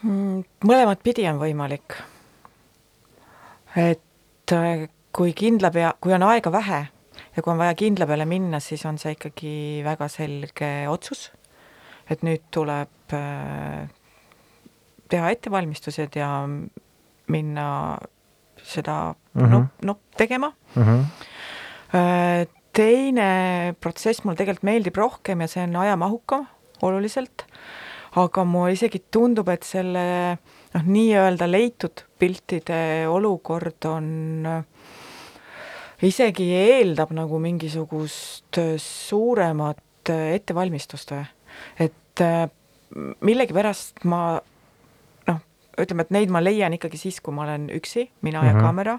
[0.05, 1.99] Mm, mõlemat pidi on võimalik.
[3.77, 6.85] et äh, kui kindla pea, kui on aega vähe
[7.35, 11.29] ja kui on vaja kindla peale minna, siis on see ikkagi väga selge otsus,
[12.11, 13.15] et nüüd tuleb
[15.09, 16.31] teha ettevalmistused ja
[17.29, 17.99] minna
[18.63, 19.51] seda mm -hmm.
[19.51, 20.83] nopp, nopp tegema mm.
[20.83, 22.47] -hmm.
[22.73, 26.47] teine protsess mulle tegelikult meeldib rohkem ja see on ajamahukam
[26.83, 27.45] oluliselt,
[28.17, 30.39] aga mulle isegi tundub, et selle
[30.75, 34.47] noh, nii-öelda leitud piltide olukord on
[36.03, 41.25] isegi eeldab nagu mingisugust suuremat ettevalmistust või,
[41.79, 42.23] et
[43.21, 44.41] millegipärast ma
[45.79, 48.49] ütleme, et neid ma leian ikkagi siis, kui ma olen üksi, mina mm -hmm.
[48.49, 48.63] ja mhm.
[48.65, 48.99] kaamera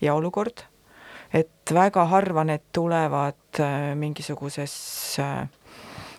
[0.00, 0.64] ja olukord,
[1.34, 5.48] et väga harva need tulevad äh, mingisuguses äh,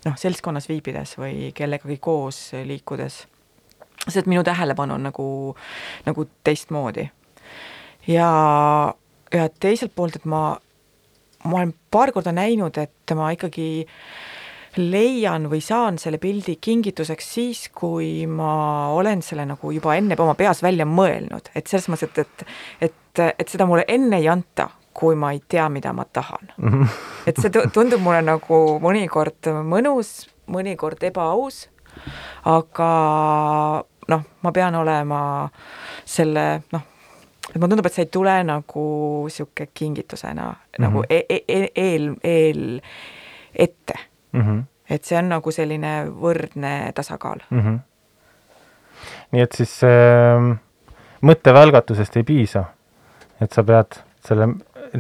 [0.06, 3.28] noh, seltskonnas viibides või kellegagi koos liikudes.
[4.10, 5.56] sest minu tähelepanu on nagu,
[6.06, 7.10] nagu teistmoodi.
[8.08, 8.94] ja,
[9.34, 10.58] ja teiselt poolt, et ma,
[11.44, 14.33] ma olen paar korda näinud, et ma ikkagi äh,
[14.78, 20.36] leian või saan selle pildi kingituseks siis, kui ma olen selle nagu juba enne oma
[20.40, 22.46] peas välja mõelnud, et selles mõttes, et, et,
[22.90, 26.70] et, et seda mulle enne ei anta, kui ma ei tea, mida ma tahan mm.
[26.74, 26.88] -hmm.
[27.28, 31.68] et see tundub mulle nagu mõnikord mõnus, mõnikord ebaaus,
[32.46, 32.90] aga
[34.08, 35.50] noh, ma pean olema
[36.06, 36.82] selle noh,
[37.50, 38.86] et mulle tundub, et see ei tule nagu
[39.28, 40.82] niisugune kingitusena mm -hmm.
[40.82, 42.82] nagu e e e eel, eel
[43.54, 43.94] ette
[44.34, 44.42] mm.
[44.42, 44.64] -hmm.
[44.90, 47.60] et see on nagu selline võrdne tasakaal mm.
[47.60, 47.80] -hmm.
[49.32, 50.54] nii et siis äh,
[51.22, 52.66] mõttevälgatusest ei piisa,
[53.42, 54.48] et sa pead selle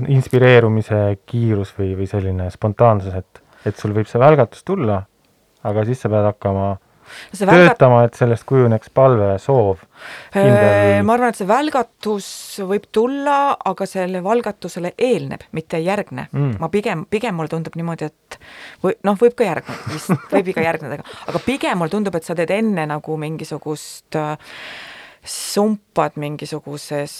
[0.07, 5.03] inspireerumise kiirus või, või selline spontaansus, et, et sul võib see välgatus tulla,
[5.63, 6.77] aga siis sa pead hakkama
[7.33, 9.83] see töötama välgat..., et sellest kujuneks palve, soov
[11.03, 12.27] ma arvan, et see välgatus
[12.67, 13.37] võib tulla,
[13.71, 16.27] aga selle valgatusele eelneb, mitte ei järgne.
[16.31, 16.57] Mm..
[16.61, 18.39] ma pigem, pigem mulle tundub niimoodi, et
[18.83, 22.35] või noh, võib ka järgneda, vist võib ka järgneda, aga pigem mulle tundub, et sa
[22.37, 24.35] teed enne nagu mingisugust äh,
[25.23, 27.15] sumpad mingisuguses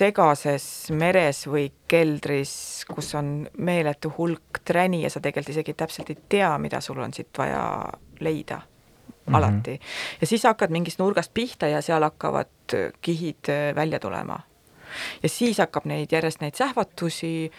[0.00, 0.64] segases
[0.96, 2.52] meres või keldris,
[2.88, 7.12] kus on meeletu hulk träni ja sa tegelikult isegi täpselt ei tea, mida sul on
[7.12, 7.62] siit vaja
[8.24, 8.62] leida
[9.30, 9.38] mm -hmm.
[9.38, 9.80] alati.
[10.20, 14.40] ja siis hakkad mingist nurgast pihta ja seal hakkavad kihid äh, välja tulema.
[15.22, 17.50] ja siis hakkab neid järjest neid sähvatusi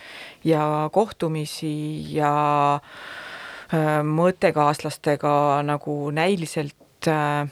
[0.44, 7.48] ja kohtumisi ja äh, mõttekaaslastega nagu näiliselt äh,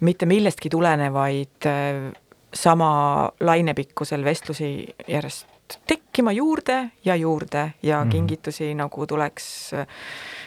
[0.00, 2.12] mitte millestki tulenevaid äh,
[2.54, 5.46] sama lainepikkusel vestlusi järjest
[5.86, 8.12] tekkima juurde ja juurde ja mm -hmm.
[8.12, 9.86] kingitusi nagu tuleks äh,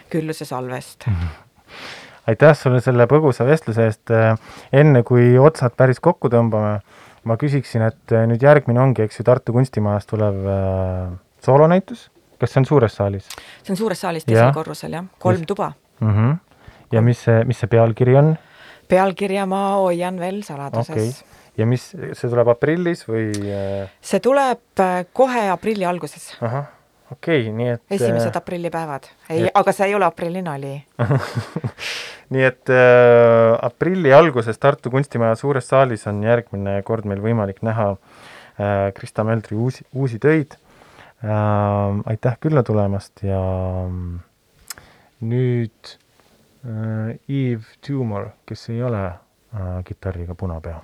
[0.10, 1.14] külluse salvest mm.
[1.14, 1.49] -hmm
[2.30, 4.14] aitäh sulle selle põgusa vestluse eest.
[4.74, 6.80] enne kui otsad päris kokku tõmbame,
[7.28, 11.10] ma küsiksin, et nüüd järgmine ongi, eks ju, Tartu kunstimajas tulev äh,
[11.46, 12.10] soolonäitus.
[12.40, 13.26] kas see on suures saalis?
[13.64, 16.14] see on suures saalis teisel korrusel jah, kolm tuba mm.
[16.14, 16.38] -hmm.
[16.92, 18.38] ja mis see, mis see pealkiri on?
[18.88, 23.30] pealkirja ma hoian veel saladuses okay ja mis, see tuleb aprillis või?
[23.52, 23.92] Äh?
[24.02, 26.32] see tuleb äh, kohe aprilli alguses.
[26.42, 26.70] ahah,
[27.12, 30.74] okei okay,, nii et esimesed äh, aprillipäevad, ei, aga see ei ole aprilli nali
[32.34, 37.92] nii et äh, aprilli alguses Tartu Kunstimaja suures saalis on järgmine kord meil võimalik näha
[37.94, 40.58] äh, Krista Meldri uusi, uusi töid.
[41.20, 41.98] Äh,.
[42.08, 43.42] aitäh külla tulemast ja
[43.90, 44.20] mm,
[45.28, 45.96] nüüd
[46.64, 50.80] äh, Eve Tumor, kes ei ole äh, kitarriga punapea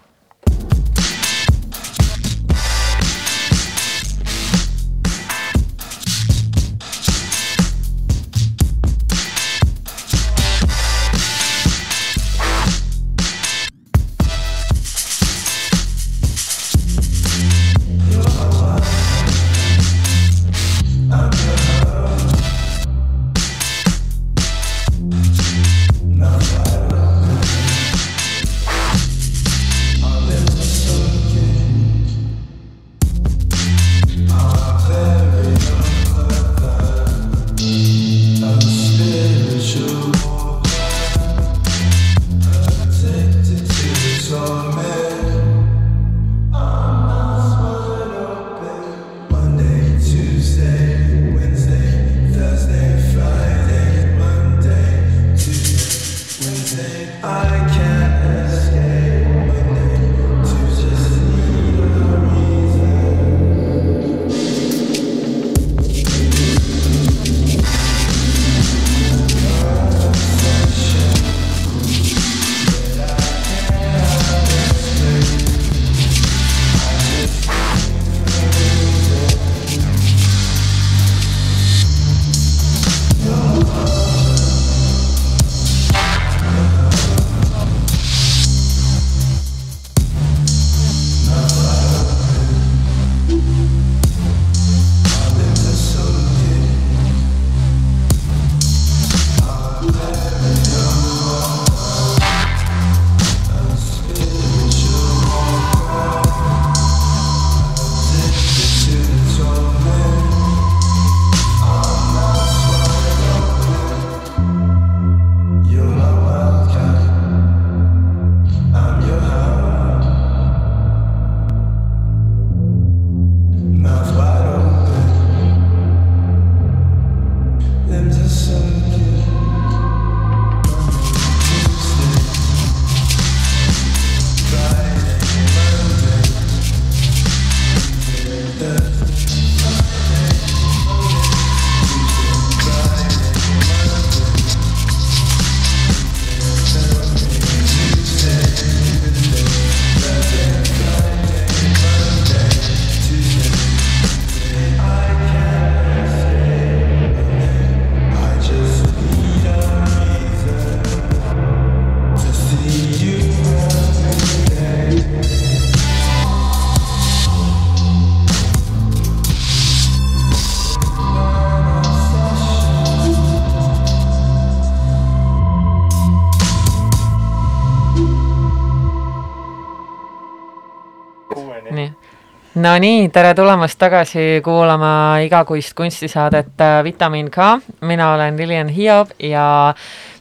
[182.65, 187.59] Nonii, tere tulemast tagasi kuulama igakuist kunstisaadet äh, Vitamin K.
[187.81, 189.75] mina olen Lilian Hiob ja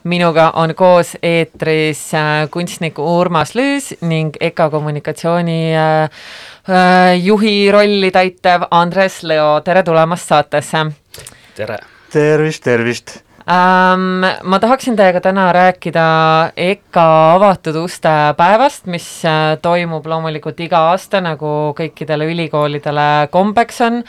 [0.04, 6.10] minuga on koos eetris äh, kunstnik Urmas Lüüs ning EKA kommunikatsiooni äh,
[7.22, 10.84] juhi rolli täitev Andres Leo, tere tulemast saatesse!
[11.56, 11.78] tere!
[12.12, 13.22] tervist, tervist!
[13.48, 14.24] Ähm,.
[14.42, 16.04] ma tahaksin teiega täna rääkida
[16.56, 24.00] EKA avatud uste päevast, mis äh, toimub loomulikult iga aasta, nagu kõikidele ülikoolidele kombeks on,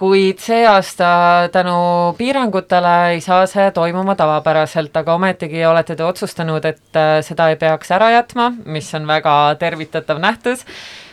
[0.00, 1.10] kuid see aasta
[1.52, 7.50] tänu piirangutele ei saa see toimuma tavapäraselt, aga ometigi olete te otsustanud, et äh, seda
[7.52, 10.64] ei peaks ära jätma, mis on väga tervitatav nähtus,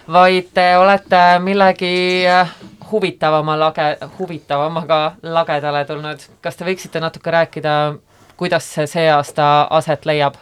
[0.07, 2.55] vaid te olete millegi äh,
[2.91, 6.19] huvitavama lage, huvitavamaga lagedale tulnud.
[6.41, 7.95] kas te võiksite natuke rääkida,
[8.37, 10.37] kuidas see see aasta aset leiab?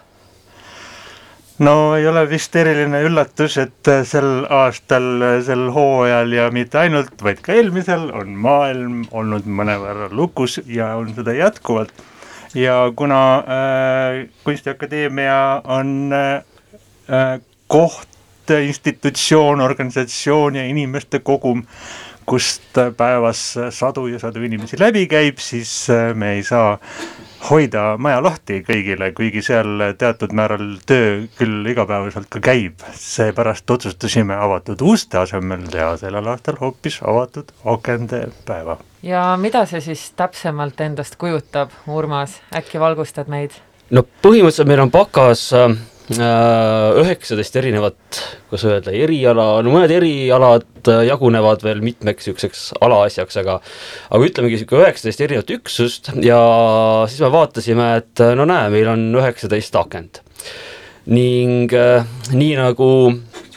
[1.59, 5.07] no ei ole vist eriline üllatus, et sel aastal,
[5.45, 11.13] sel hooajal ja mitte ainult, vaid ka eelmisel on maailm olnud mõnevõrra lukus ja on
[11.15, 11.93] seda jätkuvalt.
[12.55, 18.09] ja kuna äh, Kunstiakadeemia on äh, koht,
[18.45, 21.63] institutsioon, organisatsioon ja inimeste kogum,
[22.25, 26.77] kust päevas sadu ja sadu inimesi läbi käib, siis äh, me ei saa
[27.49, 32.81] hoida maja lahti kõigile, kuigi seal teatud määral töö küll igapäevaselt ka käib.
[32.97, 38.77] seepärast otsustasime avatud uste asemel teha sellel aastal hoopis avatud akende päeva.
[39.03, 43.51] ja mida see siis täpsemalt endast kujutab, Urmas, äkki valgustad meid?
[43.89, 50.89] no põhimõtteliselt meil on bakas äh, Äh, üheksateist erinevat, kuidas öelda, eriala, no mõned erialad
[50.91, 53.57] äh, jagunevad veel mitmeks niisuguseks alaasjaks, aga
[54.11, 56.39] aga ütlemegi niisugune üheksateist erinevat üksust ja
[57.09, 60.21] siis me vaatasime, et no näe, meil on üheksateist akent.
[61.05, 62.91] ning äh, nii nagu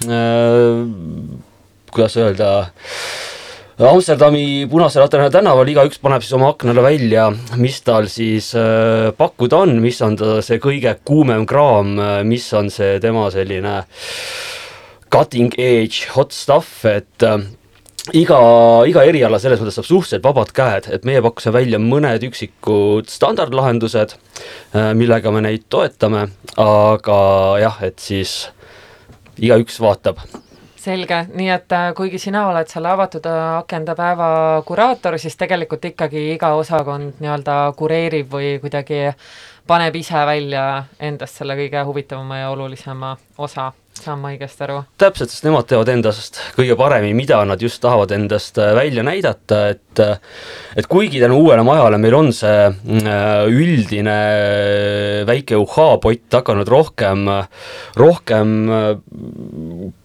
[0.09, 0.81] äh,
[1.93, 3.38] kuidas öelda äh,,
[3.79, 7.29] Amsterdami Punase Laterna tänaval igaüks paneb siis oma aknale välja,
[7.62, 12.49] mis tal siis äh, pakkuda on, mis on ta see kõige kuumem kraam, äh, mis
[12.59, 13.76] on see tema selline
[15.14, 17.39] cutting edge hot stuff, et äh,
[18.18, 18.41] iga,
[18.91, 24.16] iga eriala selles mõttes saab suhteliselt vabad käed, et meie pakkusime välja mõned üksikud standardlahendused,
[24.74, 26.26] äh, millega me neid toetame,
[26.66, 27.22] aga
[27.62, 28.41] jah, et siis
[29.39, 30.18] igaüks vaatab
[30.81, 34.29] selge, nii et äh, kuigi sina oled selle avatud äh, akende päeva
[34.66, 39.03] kuraator, siis tegelikult ikkagi iga osakond nii-öelda kureerib või kuidagi
[39.68, 40.64] paneb ise välja
[41.01, 43.72] endast selle kõige huvitavama ja olulisema osa
[44.05, 44.79] saan ma õigesti aru?
[45.01, 49.61] täpselt, sest nemad teavad endast kõige paremini, mida nad just tahavad endast äh, välja näidata,
[49.75, 50.19] et äh,
[50.79, 54.17] et kuigi tänu uuele majale meil on see äh, üldine
[55.29, 57.25] väike uhhaa-pott hakanud rohkem,
[57.99, 58.53] rohkem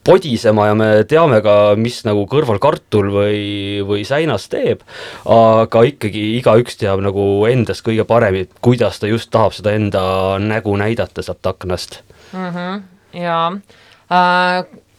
[0.03, 3.43] podisema ja me teame ka, mis nagu kõrval kartul või,
[3.87, 4.83] või säinas teeb,
[5.29, 10.03] aga ikkagi igaüks teab nagu endast kõige paremini, kuidas ta just tahab seda enda
[10.43, 12.01] nägu näidata sealt aknast
[12.33, 12.49] mm.
[12.49, 12.81] -hmm
[13.13, 13.51] jaa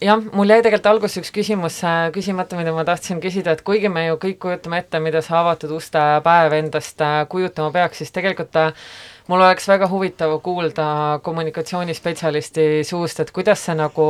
[0.03, 3.89] jah, mul jäi tegelikult alguses üks küsimus äh, küsimata, mida ma tahtsin küsida, et kuigi
[3.91, 8.11] me ju kõik kujutame ette, mida see avatud uste päev endast äh, kujutama peaks, siis
[8.15, 8.89] tegelikult äh,
[9.31, 10.87] mul oleks väga huvitav kuulda
[11.23, 14.07] kommunikatsioonispetsialisti suust, et kuidas see nagu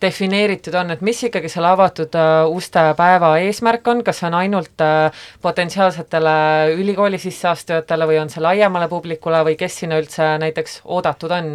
[0.00, 2.16] defineeritud on, et mis ikkagi selle avatud
[2.56, 4.86] uste päeva eesmärk on, kas see on ainult
[5.44, 6.32] potentsiaalsetele
[6.80, 11.54] ülikooli sisseastujatele või on see laiemale publikule või kes sinna üldse näiteks oodatud on?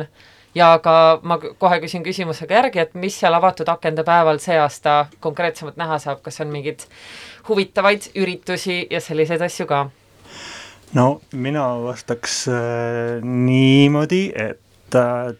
[0.55, 5.05] Ja ka ma kohe küsin küsimusega järgi, et mis seal avatud akende päeval see aasta
[5.19, 6.87] konkreetsemalt näha saab, kas on mingeid
[7.49, 9.85] huvitavaid üritusi ja selliseid asju ka?
[10.93, 14.61] no mina vastaks äh, niimoodi, et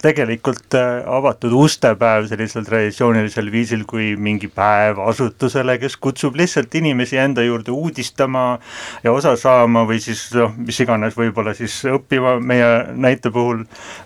[0.01, 7.19] tegelikult äh, avatud ustepäev sellisel traditsioonilisel viisil kui mingi päev asutusele, kes kutsub lihtsalt inimesi
[7.21, 8.57] enda juurde uudistama
[9.03, 13.63] ja osa saama või siis noh, mis iganes, võib-olla siis õppima meie näite puhul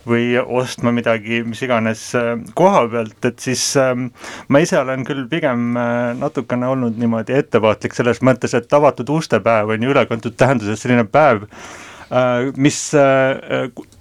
[0.10, 4.10] või ostma midagi, mis iganes äh, koha pealt, et siis ähm,
[4.50, 5.72] ma ise olen küll pigem
[6.20, 11.48] natukene olnud niimoodi ettevaatlik selles mõttes, et avatud ustepäev on ju ülekantud tähenduses selline päev,
[12.58, 12.78] mis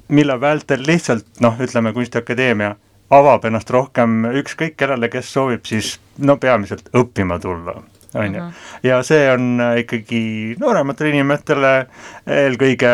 [0.09, 2.75] mille vältel lihtsalt noh, ütleme Kunstiakadeemia
[3.11, 7.79] avab ennast rohkem ükskõik kellele, kes soovib siis no peamiselt õppima tulla,
[8.15, 8.43] on ju.
[8.43, 8.53] Mhm.
[8.83, 10.23] ja see on äh, ikkagi
[10.61, 11.73] noorematele inimestele
[12.27, 12.93] eelkõige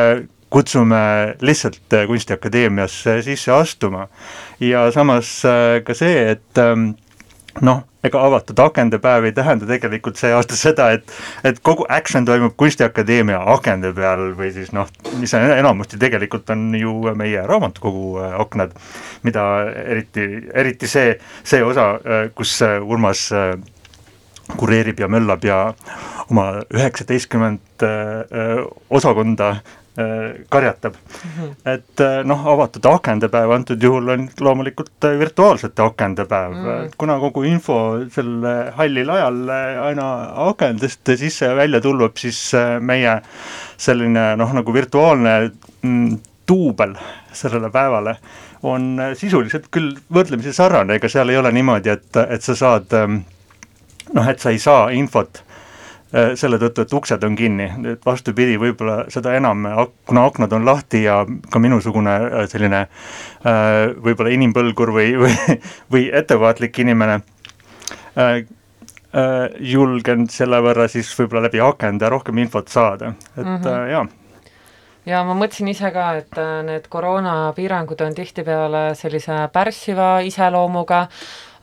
[0.54, 4.08] kutsume lihtsalt äh, Kunstiakadeemiasse sisse astuma.
[4.60, 6.94] ja samas äh, ka see, et ähm,
[7.62, 11.12] noh, ega avatud akende päev ei tähenda tegelikult see aasta seda, et
[11.46, 14.88] et kogu action toimub Kunstiakadeemia akende peal või siis noh,
[15.20, 18.74] mis enamasti tegelikult on ju meie raamatukogu äh, aknad,
[19.22, 19.44] mida
[19.84, 23.30] eriti, eriti see, see osa, äh, kus äh, Urmas
[24.58, 25.58] kureerib ja möllab ja
[26.28, 27.84] oma üheksateistkümnendat
[28.92, 29.54] osakonda
[30.50, 31.30] karjatab mm.
[31.30, 31.50] -hmm.
[31.74, 36.90] et äh, noh, avatud akendepäev antud juhul on loomulikult äh, virtuaalsete akendepäev mm, -hmm.
[36.98, 37.76] kuna kogu info
[38.10, 38.42] sel
[38.76, 39.48] hallil ajal
[39.84, 40.08] aina
[40.48, 43.20] akendest sisse ja välja tulvab, siis meie
[43.76, 45.50] selline noh, nagu virtuaalne
[45.82, 46.18] mm,
[46.48, 46.94] duubel
[47.32, 48.16] sellele päevale
[48.62, 53.18] on sisuliselt küll võrdlemisi sarnane, ega seal ei ole niimoodi, et, et sa saad ähm,
[54.12, 55.53] noh, et sa ei saa infot Äh,
[56.38, 59.66] selle tõttu, et uksed on kinni, et vastupidi, võib-olla seda enam,
[60.06, 65.34] kuna aknad on lahti ja ka minusugune äh, selline äh, võib-olla inimpõlgur või, või,
[65.92, 67.20] või ettevaatlik inimene
[69.62, 73.90] julgen selle võrra siis võib-olla läbi akende rohkem infot saada, et mm -hmm.
[73.90, 74.06] jaa.
[75.04, 81.02] Ja ma mõtlesin ise ka, et äh, need koroonapiirangud on tihtipeale sellise pärssiva iseloomuga,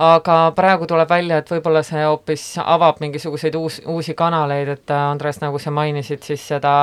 [0.01, 5.03] aga praegu tuleb välja, et võib-olla see hoopis avab mingisuguseid uus, uusi kanaleid, et äh,
[5.11, 6.73] Andres, nagu sa mainisid, siis seda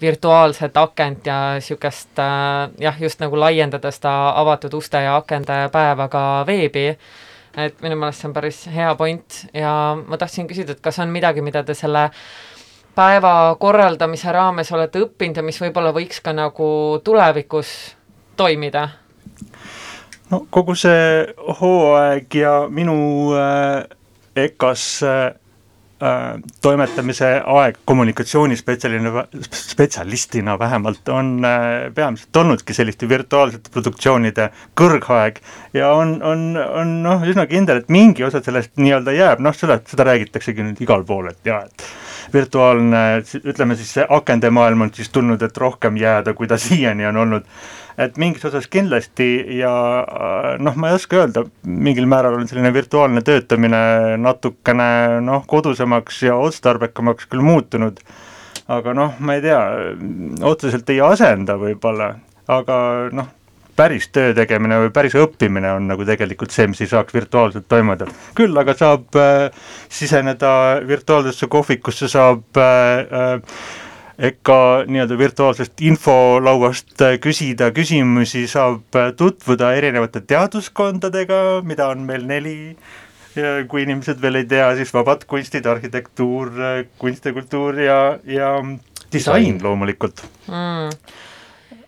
[0.00, 6.06] virtuaalset akent ja niisugust äh, jah, just nagu laiendada seda avatud uste ja akende päeva
[6.12, 6.86] ka veebi,
[7.58, 9.74] et minu meelest see on päris hea point ja
[10.06, 12.06] ma tahtsin küsida, et kas on midagi, mida te selle
[12.94, 16.70] päeva korraldamise raames olete õppinud ja mis võib-olla võiks ka nagu
[17.04, 17.74] tulevikus
[18.38, 18.88] toimida
[20.30, 21.26] no kogu see
[21.60, 22.96] hooaeg ja minu
[23.36, 23.84] äh,
[24.44, 25.32] EKA-s äh,
[26.02, 35.42] äh, toimetamise aeg kommunikatsioonispetsialina, spetsialistina vähemalt on äh, peamiselt olnudki selliste virtuaalsete produktsioonide kõrgaeg
[35.74, 39.80] ja on, on, on noh, üsna kindel, et mingi osa sellest nii-öelda jääb, noh, seda,
[39.90, 41.90] seda räägitaksegi nüüd igal pool, et jaa, et
[42.32, 43.04] virtuaalne,
[43.42, 47.50] ütleme siis see akendemaailm on siis tulnud, et rohkem jääda, kui ta siiani on olnud
[47.98, 49.28] et mingis osas kindlasti
[49.58, 49.72] ja
[50.62, 53.82] noh, ma ei oska öelda, mingil määral on selline virtuaalne töötamine
[54.20, 54.90] natukene
[55.24, 58.00] noh, kodusemaks ja otstarbekamaks küll muutunud,
[58.70, 59.60] aga noh, ma ei tea,
[60.46, 62.14] otseselt ei asenda võib-olla,
[62.50, 62.80] aga
[63.16, 63.36] noh,
[63.80, 68.08] päris töö tegemine või päris õppimine on nagu tegelikult see, mis ei saaks virtuaalselt toimuda.
[68.36, 69.46] küll aga saab äh,
[69.88, 70.52] siseneda
[70.86, 73.62] virtuaalsesse kohvikusse, saab äh, äh,
[74.20, 82.26] ega nii-öelda virtuaalsest infolauast äh, küsida küsimusi, saab äh, tutvuda erinevate teaduskondadega, mida on meil
[82.28, 82.58] neli,
[83.70, 88.54] kui inimesed veel ei tea, siis vabad kunstid, arhitektuur, äh, kunst ja kultuur ja, ja
[89.12, 91.26] disain loomulikult mm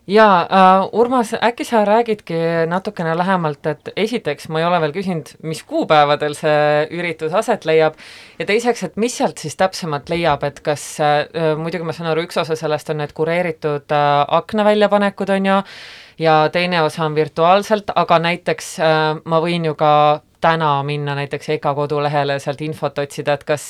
[0.06, 2.34] jaa uh,, Urmas, äkki sa räägidki
[2.66, 7.98] natukene lähemalt, et esiteks ma ei ole veel küsinud, mis kuupäevadel see üritus aset leiab,
[8.38, 12.26] ja teiseks, et mis sealt siis täpsemalt leiab, et kas uh,, muidugi ma saan aru,
[12.26, 15.62] üks osa sellest on need kureeritud uh, aknaväljapanekud, on ju,
[16.26, 19.94] ja teine osa on virtuaalselt, aga näiteks uh, ma võin ju ka
[20.42, 23.64] täna minna näiteks EKA kodulehele sealt infot otsida, et kas,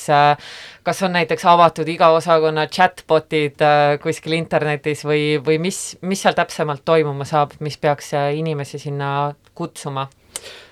[0.83, 6.35] kas on näiteks avatud iga osakonna chatbot'id äh, kuskil internetis või, või mis, mis seal
[6.37, 10.07] täpsemalt toimuma saab, mis peaks äh, inimesi sinna kutsuma?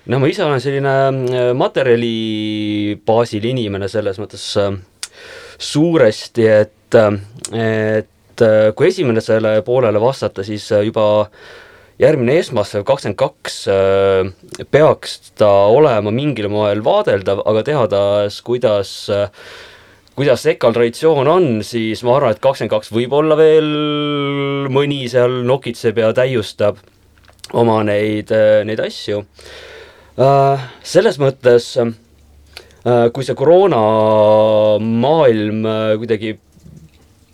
[0.09, 2.15] no ma ise olen selline äh, materjali
[3.05, 4.47] baasil inimene selles mõttes
[5.61, 6.97] suuresti, et,
[7.53, 8.43] et
[8.75, 11.05] kui esimesele poolele vastata, siis juba
[11.99, 19.27] järgmine esmaspäev, kakskümmend kaks, äh, peaks ta olema mingil moel vaadeldav, aga teades, kuidas äh,
[20.15, 23.69] kuidas EKA-l traditsioon on, siis ma arvan, et kakskümmend kaks võib-olla veel
[24.73, 26.81] mõni seal nokitseb ja täiustab
[27.57, 29.25] oma neid, äh, neid asju.
[30.85, 31.65] Selles mõttes,
[33.15, 33.79] kui see koroona
[34.83, 35.63] maailm
[35.97, 36.33] kuidagi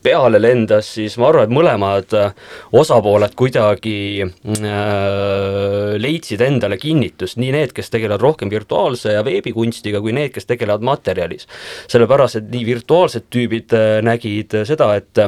[0.07, 2.35] peale lendas, siis ma arvan, et mõlemad äh,
[2.79, 10.15] osapooled kuidagi äh, leidsid endale kinnitust, nii need, kes tegelevad rohkem virtuaalse ja veebikunstiga, kui
[10.15, 11.47] need, kes tegelevad materjalis.
[11.91, 15.23] sellepärast, et nii virtuaalsed tüübid äh, nägid seda, et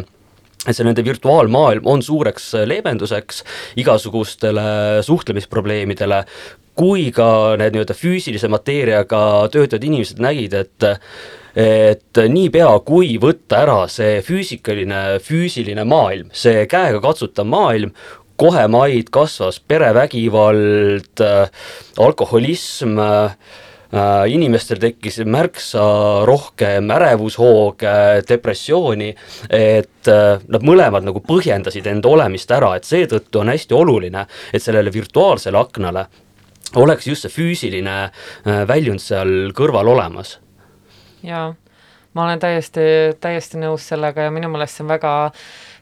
[0.69, 3.43] see nende virtuaalmaailm on suureks leevenduseks
[3.79, 4.63] igasugustele
[5.07, 6.23] suhtlemisprobleemidele,
[6.79, 9.21] kui ka need nii-öelda füüsilise mateeriaga
[9.51, 10.87] töötavad inimesed nägid, et
[11.55, 17.93] et niipea, kui võtta ära see füüsikaline, füüsiline maailm, see käega katsutav maailm,
[18.39, 21.23] kohe maid kasvas perevägivald
[21.99, 23.01] alkoholism
[24.29, 25.81] inimestel tekkis märksa
[26.29, 29.09] rohkem ärevushooge, depressiooni,
[29.49, 34.93] et nad mõlemad nagu põhjendasid enda olemist ära, et seetõttu on hästi oluline, et sellele
[34.93, 36.05] virtuaalsele aknale
[36.75, 40.37] oleks just see füüsiline äh, väljund seal kõrval olemas
[41.23, 41.53] jaa,
[42.13, 42.85] ma olen täiesti,
[43.21, 45.13] täiesti nõus sellega ja minu meelest see on väga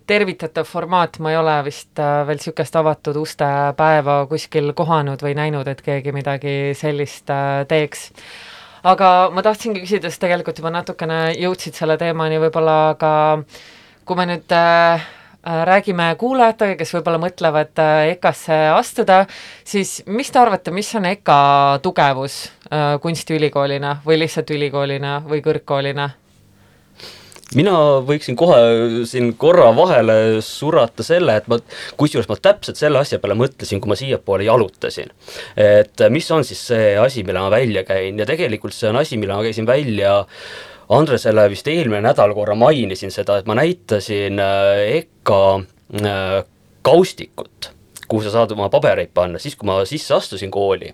[0.07, 5.35] tervitatav formaat, ma ei ole vist äh, veel niisugust avatud uste päeva kuskil kohanud või
[5.35, 8.11] näinud, et keegi midagi sellist äh, teeks.
[8.87, 13.11] aga ma tahtsingi küsida, sest tegelikult juba natukene jõudsid selle teemani võib-olla ka
[14.07, 15.03] kui me nüüd Äh,
[15.47, 19.23] räägime kuulajatega, kes võib-olla mõtlevad äh, EKA-sse astuda,
[19.67, 21.41] siis mis te arvate, mis on EKA
[21.83, 26.09] tugevus äh, kunstiülikoolina või lihtsalt ülikoolina või kõrgkoolina?
[27.55, 27.73] mina
[28.03, 31.59] võiksin kohe siin korra vahele surata selle, et ma,
[31.99, 35.13] kusjuures ma täpselt selle asja peale mõtlesin, kui ma siiapoole jalutasin.
[35.55, 39.15] et mis on siis see asi, mille ma välja käin ja tegelikult see on asi,
[39.15, 40.25] mille ma käisin välja
[40.89, 46.37] Andresele vist eelmine nädal korra mainisin seda, et ma näitasin EKA äh,
[46.81, 47.73] kaustikut
[48.07, 50.93] kuhu sa saad oma pabereid panna, siis kui ma sisse astusin kooli.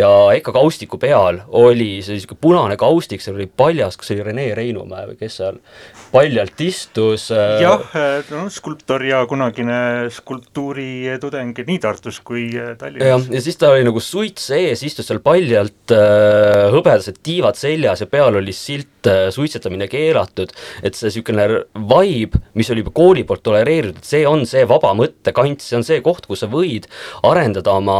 [0.00, 4.28] Ja EKA kaustiku peal oli see niisugune punane kaustik, seal oli paljas, kas see oli
[4.30, 5.60] Rene Reinumäe või kes seal
[6.14, 7.28] paljalt istus.
[7.34, 7.82] Äh, jah,
[8.30, 13.08] no skulptor ja kunagine skulptuuritudeng nii Tartus kui äh, Tallinnas.
[13.08, 18.04] jah, ja siis ta oli nagu suits ees, istus seal paljalt äh, hõbedased tiivad seljas
[18.04, 20.48] ja peal oli silt suitsetamine keelatud,
[20.80, 21.44] et see niisugune
[21.76, 25.84] vibe, mis oli juba kooli poolt tolereeritud, et see on see vaba mõttekant, see on
[25.84, 26.86] see koht, kus sa võid
[27.28, 27.98] arendada oma,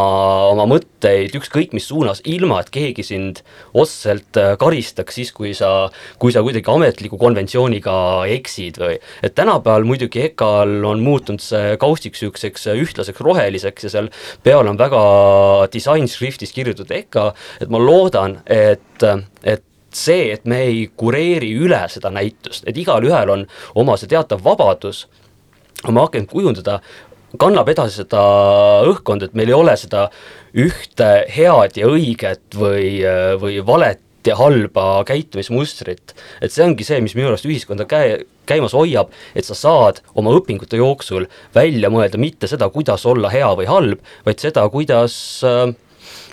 [0.48, 3.42] oma mõtteid ükskõik mis suunas, ilma et keegi sind
[3.76, 10.22] otseselt karistaks siis, kui sa, kui sa kuidagi ametliku konventsiooniga eksid või, et tänapäeval muidugi
[10.28, 14.10] EKA-l on muutunud see kaustik niisuguseks ühtlaseks roheliseks ja seal
[14.46, 15.04] peal on väga
[15.72, 17.30] disainšriftis kirjutatud EKA,
[17.64, 19.06] et ma loodan, et,
[19.42, 23.46] et see, et me ei kureeri üle seda näitust, et igalühel on
[23.80, 25.06] oma see teatav vabadus
[25.88, 26.78] oma akent kujundada,
[27.40, 28.22] kannab edasi seda
[28.88, 30.06] õhkkonda, et meil ei ole seda
[30.54, 33.00] ühte head ja õiget või,
[33.40, 36.14] või valet ja halba käitumismustrit.
[36.40, 40.34] et see ongi see, mis minu arust ühiskonda käe, käimas hoiab, et sa saad oma
[40.36, 45.16] õpingute jooksul välja mõelda mitte seda, kuidas olla hea või halb, vaid seda, kuidas
[45.46, 45.74] äh,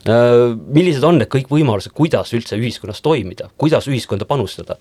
[0.07, 4.79] äh millised on need kõik võimalused, kuidas üldse ühiskonnas toimida, kuidas ühiskonda panustada?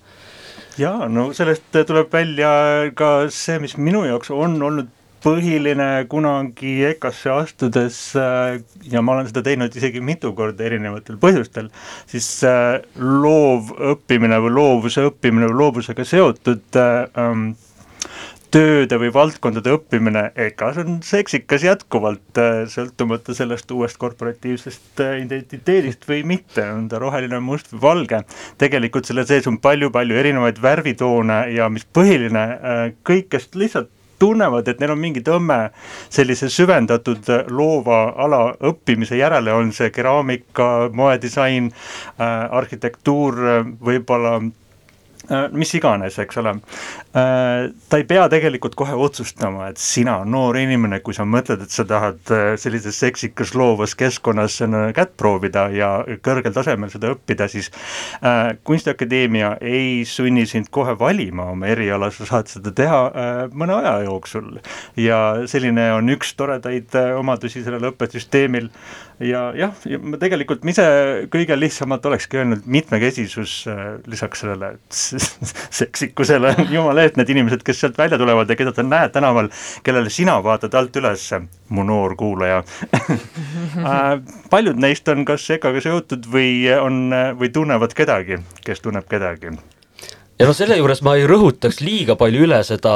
[0.79, 2.51] jaa, no sellest tuleb välja
[2.95, 4.89] ka see, mis minu jaoks on olnud
[5.21, 8.59] põhiline kunagi EKA-sse astudes äh,
[8.89, 11.69] ja ma olen seda teinud isegi mitu korda erinevatel põhjustel,
[12.09, 17.51] siis äh, loovõppimine või loovuse õppimine või loovusega seotud äh, ähm,
[18.51, 22.41] tööde või valdkondade õppimine EKA-s on seksikas jätkuvalt,
[22.73, 28.19] sõltumata sellest uuest korporatiivsest identiteedist või mitte, on ta roheline, must või valge.
[28.59, 32.43] tegelikult selle sees on palju-palju erinevaid värvitoone ja mis põhiline,
[33.07, 35.59] kõikest lihtsalt tunnevad, et neil on mingi tõmme
[36.09, 38.41] sellise süvendatud loova ala
[38.71, 42.25] õppimise järele, on see keraamika, moedisain äh,,
[42.61, 44.37] arhitektuur, äh, võib-olla
[45.55, 46.55] mis iganes, eks ole.
[47.15, 51.73] Äh, ta ei pea tegelikult kohe otsustama, et sina, noor inimene, kui sa mõtled, et
[51.73, 54.59] sa tahad äh, sellises seksikas loovas keskkonnas
[54.95, 55.91] kätt proovida ja
[56.23, 57.71] kõrgel tasemel seda õppida, siis
[58.67, 62.99] Kunstiakadeemia ei sunni sind kohe valima oma eriala, sa saad seda teha
[63.57, 64.59] mõne aja jooksul.
[64.99, 65.19] ja
[65.49, 68.69] selline on üks toredaid omadusi sellel õppesüsteemil
[69.25, 70.87] ja jah, ma tegelikult ma ise
[71.33, 73.55] kõige lihtsamalt olekski öelnud mitmekesisus
[74.09, 75.20] lisaks sellele, et
[75.81, 79.51] seksikusele, jumala eest, need inimesed, kes sealt välja tulevad ja keda sa näed tänaval,
[79.85, 81.27] kellele sina vaatad alt üles,
[81.69, 82.63] mu noor kuulaja.
[83.71, 84.19] Äh,
[84.51, 89.53] paljud neist on kas EKA-ga seotud või on, või tunnevad kedagi, kes tunneb kedagi.
[90.41, 92.91] Ja noh, selle juures ma ei rõhutaks liiga palju üle seda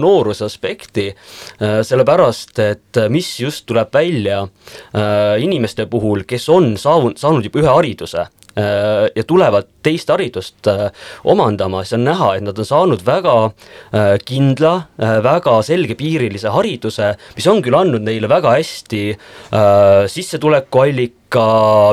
[0.00, 7.18] nooruse aspekti, äh, sellepärast et mis just tuleb välja äh, inimeste puhul, kes on saanud,
[7.20, 8.26] saanud juba ühe hariduse
[8.56, 10.88] ja tulevad teist haridust äh,
[11.24, 17.46] omandama, siis on näha, et nad on saanud väga äh, kindla, väga selgepiirilise hariduse, mis
[17.50, 19.02] on küll andnud neile väga hästi
[20.10, 21.46] sissetulekuallika,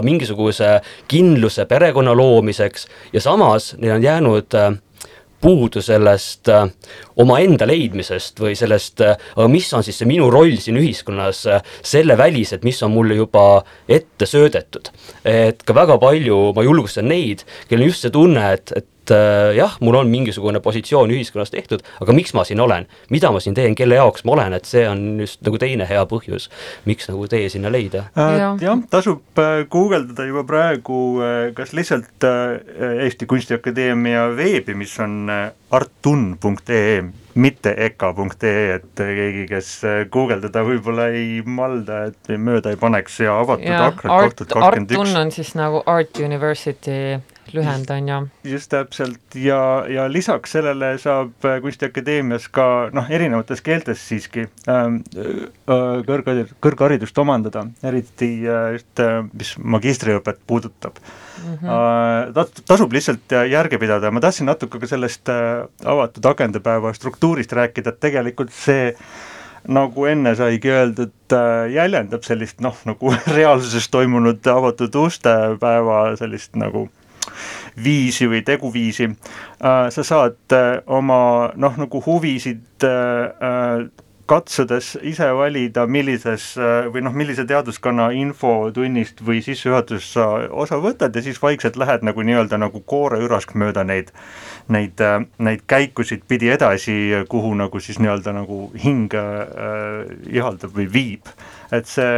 [0.06, 0.80] mingisuguse
[1.12, 2.88] kindluse perekonna loomiseks.
[3.14, 4.74] Ja samas neil on jäänud äh,
[5.46, 6.66] puudu sellest äh,
[7.22, 12.18] omaenda leidmisest või sellest, äh, mis on siis see minu roll siin ühiskonnas, äh, selle
[12.18, 13.46] väliselt, mis on mulle juba
[13.88, 14.90] ette söödetud.
[15.26, 18.95] et ka väga palju ma julgustan neid, kellel on just see tunne, et, et et
[19.56, 23.58] jah, mul on mingisugune positsioon ühiskonnas tehtud, aga miks ma siin olen, mida ma siin
[23.58, 26.50] teen, kelle jaoks ma olen, et see on just nagu teine hea põhjus,
[26.90, 28.38] miks nagu tee sinna leida äh,.
[28.62, 35.30] jah, tasub äh, guugeldada juba praegu äh, kas lihtsalt äh, Eesti Kunstiakadeemia veebi, mis on
[35.30, 37.04] äh, artun.ee,
[37.36, 43.40] mitte eka.ee, et keegi, kes äh, guugeldada võib-olla ei malda, et mööda ei paneks ja
[43.42, 45.02] avatud aknad kaks tuhat kakskümmend üks.
[45.02, 47.00] Artun on siis nagu Art University
[47.54, 48.18] lühend on ju.
[48.44, 55.02] just täpselt ja, ja lisaks sellele saab äh, Kunstiakadeemias ka noh, erinevates keeltes siiski ähm,
[55.18, 55.46] äh,
[56.08, 56.32] kõrg,
[56.64, 61.58] kõrgharidust omandada, eriti äh, just mis magistriõpet puudutab mm.
[61.62, 62.34] -hmm.
[62.36, 65.30] Äh, tasub lihtsalt järge pidada, ma tahtsin natuke ka sellest
[65.86, 68.94] avatud agendapäeva struktuurist rääkida, et tegelikult see
[69.68, 76.56] nagu enne saigi öeldud, äh, jäljendab sellist noh, nagu reaalsuses toimunud avatud uste päeva sellist
[76.60, 76.88] nagu
[77.84, 83.86] viisi või teguviisi, äh, sa saad äh, oma noh, nagu huvisid äh,
[84.26, 86.56] katsudes ise valida, millises
[86.90, 92.26] või noh, millise teaduskonna infotunnist või sissejuhatusest sa osa võtad ja siis vaikselt lähed nagu
[92.26, 94.10] nii-öelda nagu kooreürask mööda neid,
[94.74, 95.04] neid,
[95.38, 96.96] neid käikusid pidi edasi,
[97.30, 101.30] kuhu nagu siis nii-öelda nagu hing äh, ihaldab või viib.
[101.72, 102.18] et see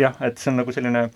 [0.00, 1.08] jah, et see on nagu selline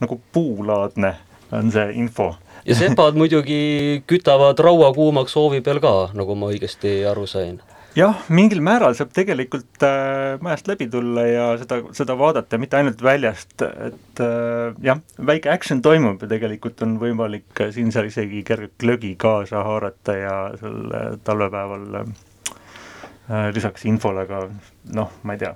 [0.00, 1.16] nagu puulaadne
[1.54, 2.36] on see info
[2.66, 7.58] ja sepad muidugi kütavad raua kuumaks hoovi peal ka, nagu ma õigesti aru sain.
[7.96, 13.00] Jah, mingil määral saab tegelikult äh, majast läbi tulla ja seda, seda vaadata, mitte ainult
[13.00, 15.00] väljast, et äh, jah,
[15.30, 20.36] väike action toimub ja tegelikult on võimalik äh, siin-seal isegi kerge glögi kaasa haarata ja
[20.60, 24.44] sel äh, talvepäeval äh, lisaks infole ka
[24.92, 25.54] noh, ma ei tea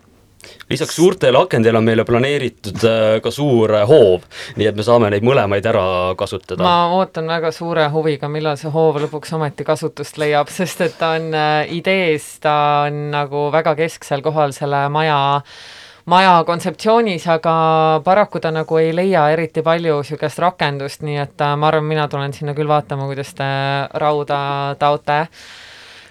[0.70, 4.24] lisaks suurtele akendele on meile planeeritud äh, ka suur äh, hoov,
[4.57, 5.84] nii et me saame neid mõlemaid ära
[6.18, 6.62] kasutada.
[6.64, 11.14] ma ootan väga suure huviga, millal see hoov lõpuks ometi kasutust leiab, sest et ta
[11.18, 15.20] on äh, idees, ta on nagu väga kesksel kohal selle maja
[16.11, 17.55] maja kontseptsioonis, aga
[18.05, 22.32] paraku ta nagu ei leia eriti palju niisugust rakendust, nii et ma arvan, mina tulen
[22.34, 23.51] sinna küll vaatama, kuidas te
[24.01, 24.41] rauda
[24.80, 25.20] taote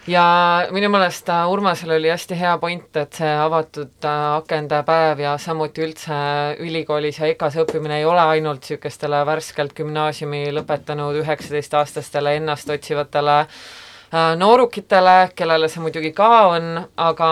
[0.07, 0.23] ja
[0.71, 5.35] minu meelest äh, Urmasel oli hästi hea point, et see avatud äh, akende päev ja
[5.37, 6.19] samuti üldse
[6.65, 14.35] ülikoolis ja EKA-s õppimine ei ole ainult niisugustele värskelt gümnaasiumi lõpetanud üheksateistaastastele ennast otsivatele äh,
[14.39, 17.31] noorukitele, kellele see muidugi ka on, aga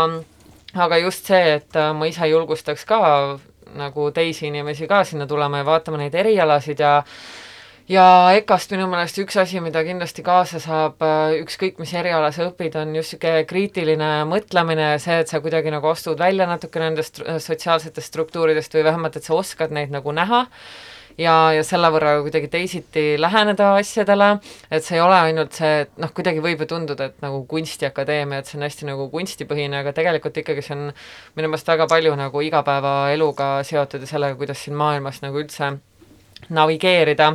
[0.78, 3.00] aga just see, et ma ise julgustaks ka
[3.78, 7.02] nagu teisi inimesi ka sinna tulema ja vaatama neid erialasid ja
[7.92, 12.50] ja EKA-st minu meelest üks asi, mida kindlasti kaasa saab, äh, ükskõik mis eriala sa
[12.50, 16.84] õpid, on just niisugune kriitiline mõtlemine ja see, et sa kuidagi nagu astud välja natuke
[16.84, 20.46] nendest sotsiaalsetest struktuuridest või vähemalt, et sa oskad neid nagu näha
[21.18, 24.30] ja, ja selle võrra kuidagi teisiti läheneda asjadele,
[24.70, 28.42] et see ei ole ainult see, et noh, kuidagi võib ju tunduda, et nagu kunstiakadeemia,
[28.42, 30.88] et see on hästi nagu kunstipõhine, aga tegelikult ikkagi see on
[31.40, 35.78] minu meelest väga palju nagu igapäevaeluga seotud ja sellega, kuidas siin maailmas nagu üldse
[36.50, 37.34] navigeerida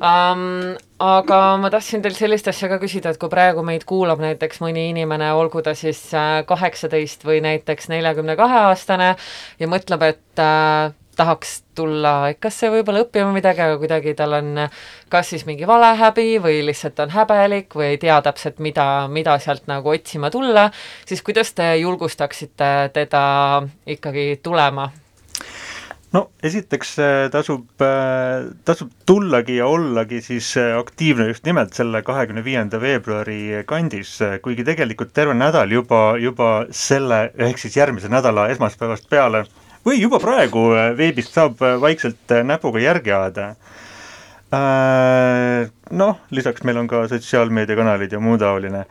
[0.00, 0.74] um,.
[1.04, 4.86] aga ma tahtsin teilt sellist asja ka küsida, et kui praegu meid kuulab näiteks mõni
[4.92, 9.14] inimene, olgu ta siis äh, kaheksateist või näiteks neljakümne kahe aastane
[9.60, 14.64] ja mõtleb, et äh, tahaks tulla EKA-sse võib-olla õppima midagi, aga kuidagi tal on
[15.12, 19.68] kas siis mingi valehäbi või lihtsalt on häbelik või ei tea täpselt, mida, mida sealt
[19.70, 20.68] nagu otsima tulla,
[21.06, 23.24] siis kuidas te julgustaksite teda
[23.96, 24.90] ikkagi tulema
[26.14, 32.04] no esiteks äh, tasub, äh, tasub tullagi ja ollagi siis äh, aktiivne just nimelt selle
[32.06, 38.46] kahekümne viienda veebruari kandis, kuigi tegelikult terve nädal juba, juba selle ehk siis järgmise nädala
[38.54, 39.44] esmaspäevast peale
[39.84, 43.50] või juba praegu veebist saab vaikselt näpuga järgi ajada.
[45.98, 48.84] Noh, lisaks meil on ka sotsiaalmeediakanalid ja muu taoline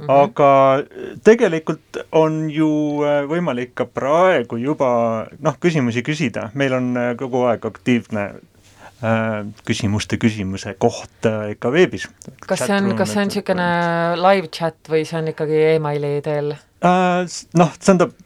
[0.00, 0.22] Mm -hmm.
[0.22, 0.82] aga
[1.24, 2.68] tegelikult on ju
[3.04, 8.24] äh, võimalik ka praegu juba noh, küsimusi küsida, meil on äh, kogu aeg aktiivne
[9.04, 12.08] äh, küsimuste küsimuse koht äh, ikka veebis.
[12.46, 13.68] kas see on, kas see on niisugune
[14.16, 17.28] live chat või see on ikkagi emaili teel äh,?
[17.54, 18.16] Noh, tähendab,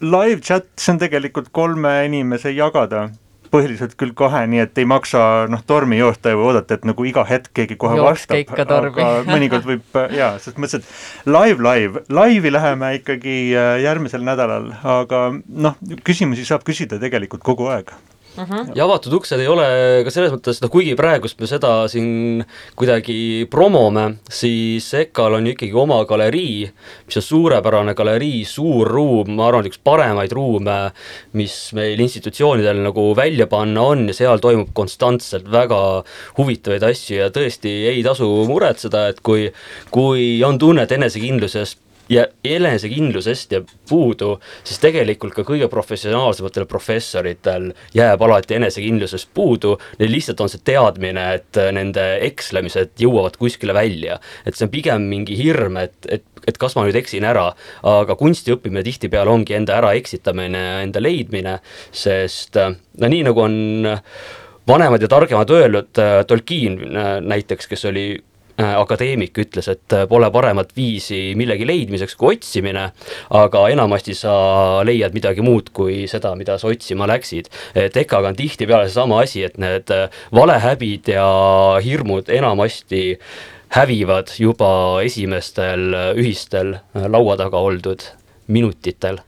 [0.00, 3.08] live chat, see on tegelikult kolme inimese jagada
[3.52, 5.20] põhiliselt küll kahe, nii et ei maksa
[5.50, 9.68] noh, tormi joosta ja oodata, et nagu iga hetk keegi kohe Jookske vastab, aga mõnikord
[9.68, 15.78] võib jaa, selles mõttes, et live, live, laivi läheme ikkagi äh, järgmisel nädalal, aga noh,
[16.06, 17.94] küsimusi saab küsida tegelikult kogu aeg
[18.36, 18.44] mm.
[18.44, 18.72] -hmm.
[18.76, 19.66] ja avatud uksed ei ole
[20.04, 22.44] ka selles mõttes, noh kuigi praegust me seda siin
[22.76, 26.66] kuidagi promome, siis EKA-l on ju ikkagi oma galerii,
[27.06, 30.76] mis on suurepärane galerii, suur ruum, ma arvan, üks paremaid ruume,
[31.32, 35.80] mis meil institutsioonidel nagu välja panna on ja seal toimub konstantselt väga
[36.38, 39.50] huvitavaid asju ja tõesti ei tasu muretseda, et kui,
[39.90, 47.70] kui on tunne, et enesekindlusest ja enesekindlusest jääb puudu, siis tegelikult ka kõige professionaalsematel professoritel
[47.96, 54.20] jääb alati enesekindlusest puudu, neil lihtsalt on see teadmine, et nende ekslemised jõuavad kuskile välja.
[54.46, 57.50] et see on pigem mingi hirm, et, et, et kas ma nüüd eksin ära,
[57.82, 61.58] aga kunsti õppimine tihtipeale ongi enda äraeksitamine ja enda leidmine,
[61.92, 63.58] sest no nii, nagu on
[64.66, 66.80] vanemad ja targemad öelnud, Tolkien
[67.26, 72.86] näiteks, kes oli Äh, akadeemik ütles, et äh, pole paremat viisi millegi leidmiseks kui otsimine,
[73.36, 74.36] aga enamasti sa
[74.86, 77.50] leiad midagi muud kui seda, mida sa otsima läksid.
[77.74, 81.28] et EKA-ga on tihtipeale seesama asi, et need äh, valehäbid ja
[81.84, 83.18] hirmud enamasti
[83.76, 88.04] hävivad juba esimestel ühistel laua taga oldud
[88.48, 89.18] minutitel.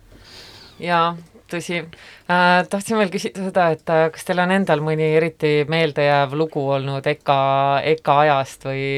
[0.81, 1.17] jaa,
[1.51, 1.83] tõsi
[2.31, 2.69] äh,.
[2.71, 7.07] tahtsin veel küsida seda, et äh, kas teil on endal mõni eriti meeldejääv lugu olnud
[7.07, 7.41] EKA,
[7.97, 8.89] EKA ajast või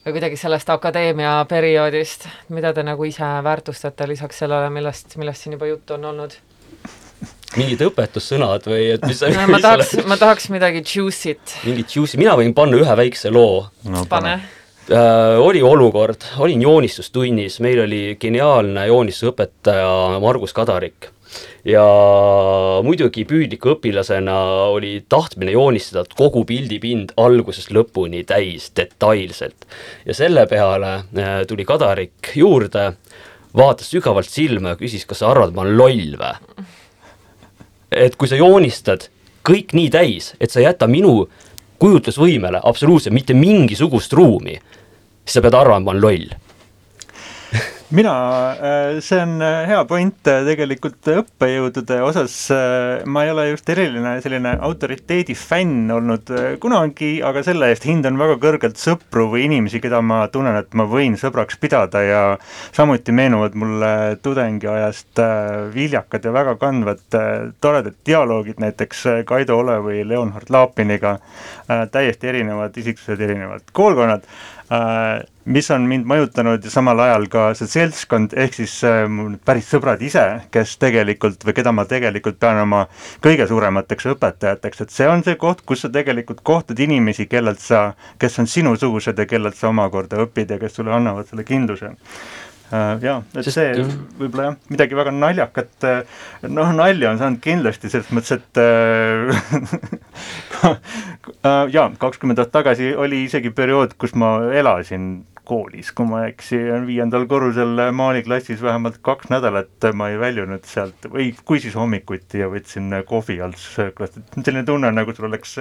[0.00, 5.58] või kuidagi sellest akadeemia perioodist, mida te nagu ise väärtustate lisaks sellele, millest, millest siin
[5.58, 6.38] juba juttu on olnud?
[7.58, 11.58] mingid õpetussõnad või et mis no, ma tahaks, ma tahaks midagi juicy't.
[11.66, 17.58] mingit juicy, mina võin panna ühe väikse loo no, pane äh, oli olukord, olin joonistustunnis,
[17.64, 21.10] meil oli geniaalne joonistusõpetaja Margus Kadarik
[21.66, 21.84] ja
[22.84, 24.36] muidugi püüdliku õpilasena
[24.72, 29.66] oli tahtmine joonistada kogu pildipind algusest lõpuni täis detailselt.
[30.06, 32.92] ja selle peale äh, tuli Kadarik juurde,
[33.56, 36.66] vaatas sügavalt silma ja küsis, kas sa arvad, ma olen loll või?
[37.90, 39.08] et kui sa joonistad
[39.46, 41.24] kõik nii täis, et sa ei jäta minu
[41.80, 44.60] kujutlusvõimele absoluutselt mitte mingisugust ruumi,
[45.24, 46.49] siis sa pead arvama, ma olen loll
[47.90, 52.34] mina, äh, see on äh, hea point äh, tegelikult õppejõudude osas,
[53.10, 56.30] ma ei ole just eriline selline autoriteedi fänn olnud
[56.62, 60.86] kunagi, aga selle eest hindan väga kõrgelt sõpru või inimesi, keda ma tunnen, et ma
[60.90, 62.22] võin sõbraks pidada ja
[62.76, 65.24] samuti meenuvad mulle tudengiajast
[65.74, 67.02] viljakad ja väga kandvad
[67.60, 71.16] toredad dialoogid näiteks Kaido Ole või Leonhard Laapiniga,
[71.66, 74.26] täiesti erinevad isiksused, erinevad koolkonnad
[75.50, 79.06] mis on mind mõjutanud ja samal ajal ka see seltskond, ehk siis äh,
[79.46, 82.84] päris sõbrad ise, kes tegelikult või keda ma tegelikult pean oma
[83.24, 87.90] kõige suuremateks õpetajateks, et see on see koht, kus sa tegelikult kohtad inimesi, kellelt sa,
[88.20, 91.96] kes on sinusugused ja kellelt sa omakorda õpid ja kes sulle annavad selle kindluse.
[92.70, 93.86] Äh, jaa, et Sest, see
[94.20, 99.34] võib-olla jah, midagi väga naljakat, äh, noh nalja on saanud kindlasti selles mõttes, et äh,
[101.74, 105.12] jaa, kakskümmend aastat tagasi oli isegi periood, kus ma elasin
[105.50, 111.08] koolis, kui ma ei eksi, viiendal korrusel maaliklassis vähemalt kaks nädalat ma ei väljunud sealt
[111.10, 115.56] või kui siis hommikuti ja võtsin kohvi alt sööklast, et selline tunne, nagu sul oleks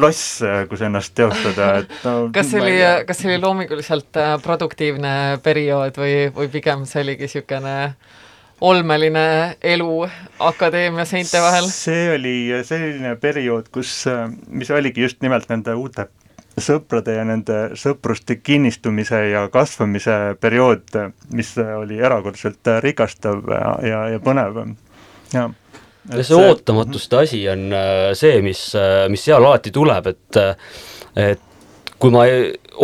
[0.00, 0.38] loss,
[0.70, 2.78] kus ennast teostada, et no, kas see oli,
[3.08, 5.12] kas see oli loominguliselt äh, produktiivne
[5.44, 7.76] periood või, või pigem see oligi niisugune
[8.60, 11.68] olmeline elu akadeemia seinte vahel?
[11.72, 12.36] see oli
[12.66, 14.04] selline periood, kus,
[14.48, 16.08] mis oligi just nimelt nende uute
[16.58, 20.90] sõprade ja nende sõpruste kinnistumise ja kasvamise periood,
[21.30, 24.64] mis oli erakordselt rikastav ja, ja, ja põnev,
[25.34, 25.54] jah
[26.08, 30.40] ja see ootamatuste asi on äh, see, mis, äh, mis seal alati tuleb, et
[31.18, 31.44] et
[31.98, 32.24] kui ma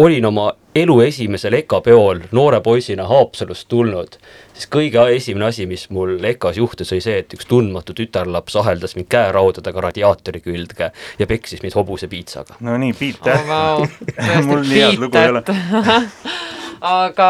[0.03, 4.19] olin oma elu esimesel EKA peol noore poisina Haapsalust tulnud,
[4.55, 8.97] siis kõige esimene asi, mis mul EKA-s juhtus, oli see, et üks tundmatu tütarlaps aheldas
[8.99, 12.61] mind käeraudadega radiaatori külge ja peksis mind hobusepiitsaga.
[12.65, 13.83] no nii, Piit jah oh,.
[13.85, 14.47] Wow.
[14.49, 15.43] mul nii head lugu ei ole
[16.95, 17.29] aga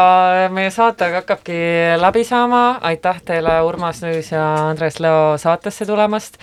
[0.53, 1.57] meie saatega hakkabki
[2.01, 6.39] läbi saama, aitäh teile, Urmas Nüüs ja Andres Leo saatesse tulemast,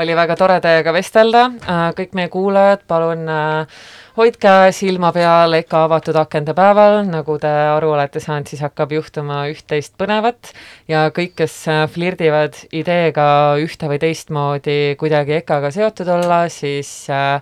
[0.00, 1.48] oli väga tore teiega vestelda,
[1.96, 3.82] kõik meie kuulajad, palun äh,
[4.16, 9.42] hoidke silma peal EKA avatud akende päeval, nagu te aru olete saanud, siis hakkab juhtuma
[9.52, 10.52] üht-teist põnevat.
[10.90, 13.26] Ja kõik, kes äh, flirdivad ideega
[13.62, 17.40] ühte või teistmoodi kuidagi EKA-ga seotud olla, siis äh,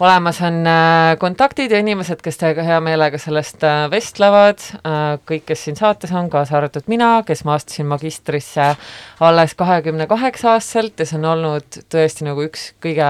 [0.00, 4.60] olemas on äh, kontaktid ja inimesed, kes teiega hea meelega sellest äh, vestlevad.
[4.82, 8.74] Äh,, kõik, kes siin saates on, kaasa arvatud mina, kes ma astusin magistrisse
[9.20, 13.08] alles kahekümne kaheksa aastaselt ja see on olnud tõesti nagu üks kõige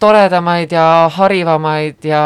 [0.00, 2.22] toredamaid ja harivamaid ja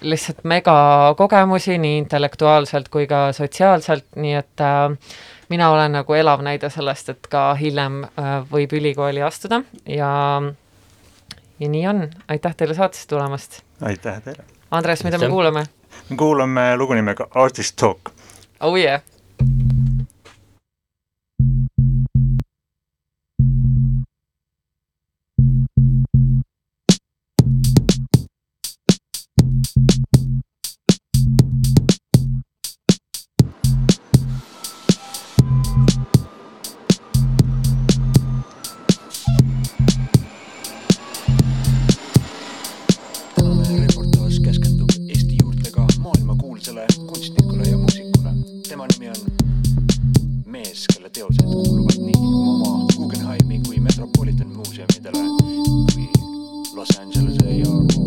[0.00, 4.90] lihtsalt megakogemusi nii intellektuaalselt kui ka sotsiaalselt, nii et äh,
[5.48, 10.12] mina olen nagu elav näide sellest, et ka hiljem äh, võib ülikooli astuda ja
[11.60, 13.60] ja nii on, aitäh teile saatesse tulemast!
[13.82, 14.44] aitäh teile!
[14.70, 15.66] Andres, mida me kuulame?
[16.10, 18.10] me kuulame lugu nimega Artist Talk.
[18.60, 19.02] Oh yeah!
[46.76, 48.30] kirjanikule, kunstnikule ja muusikule.
[48.68, 49.16] tema nimi on
[50.46, 55.24] mees, kelle teosed kuuluvad nii oma Guggenheimi kui Metropolitan muuseumidele
[55.94, 56.08] kui
[56.74, 58.05] Los Angelese ja Kuuba.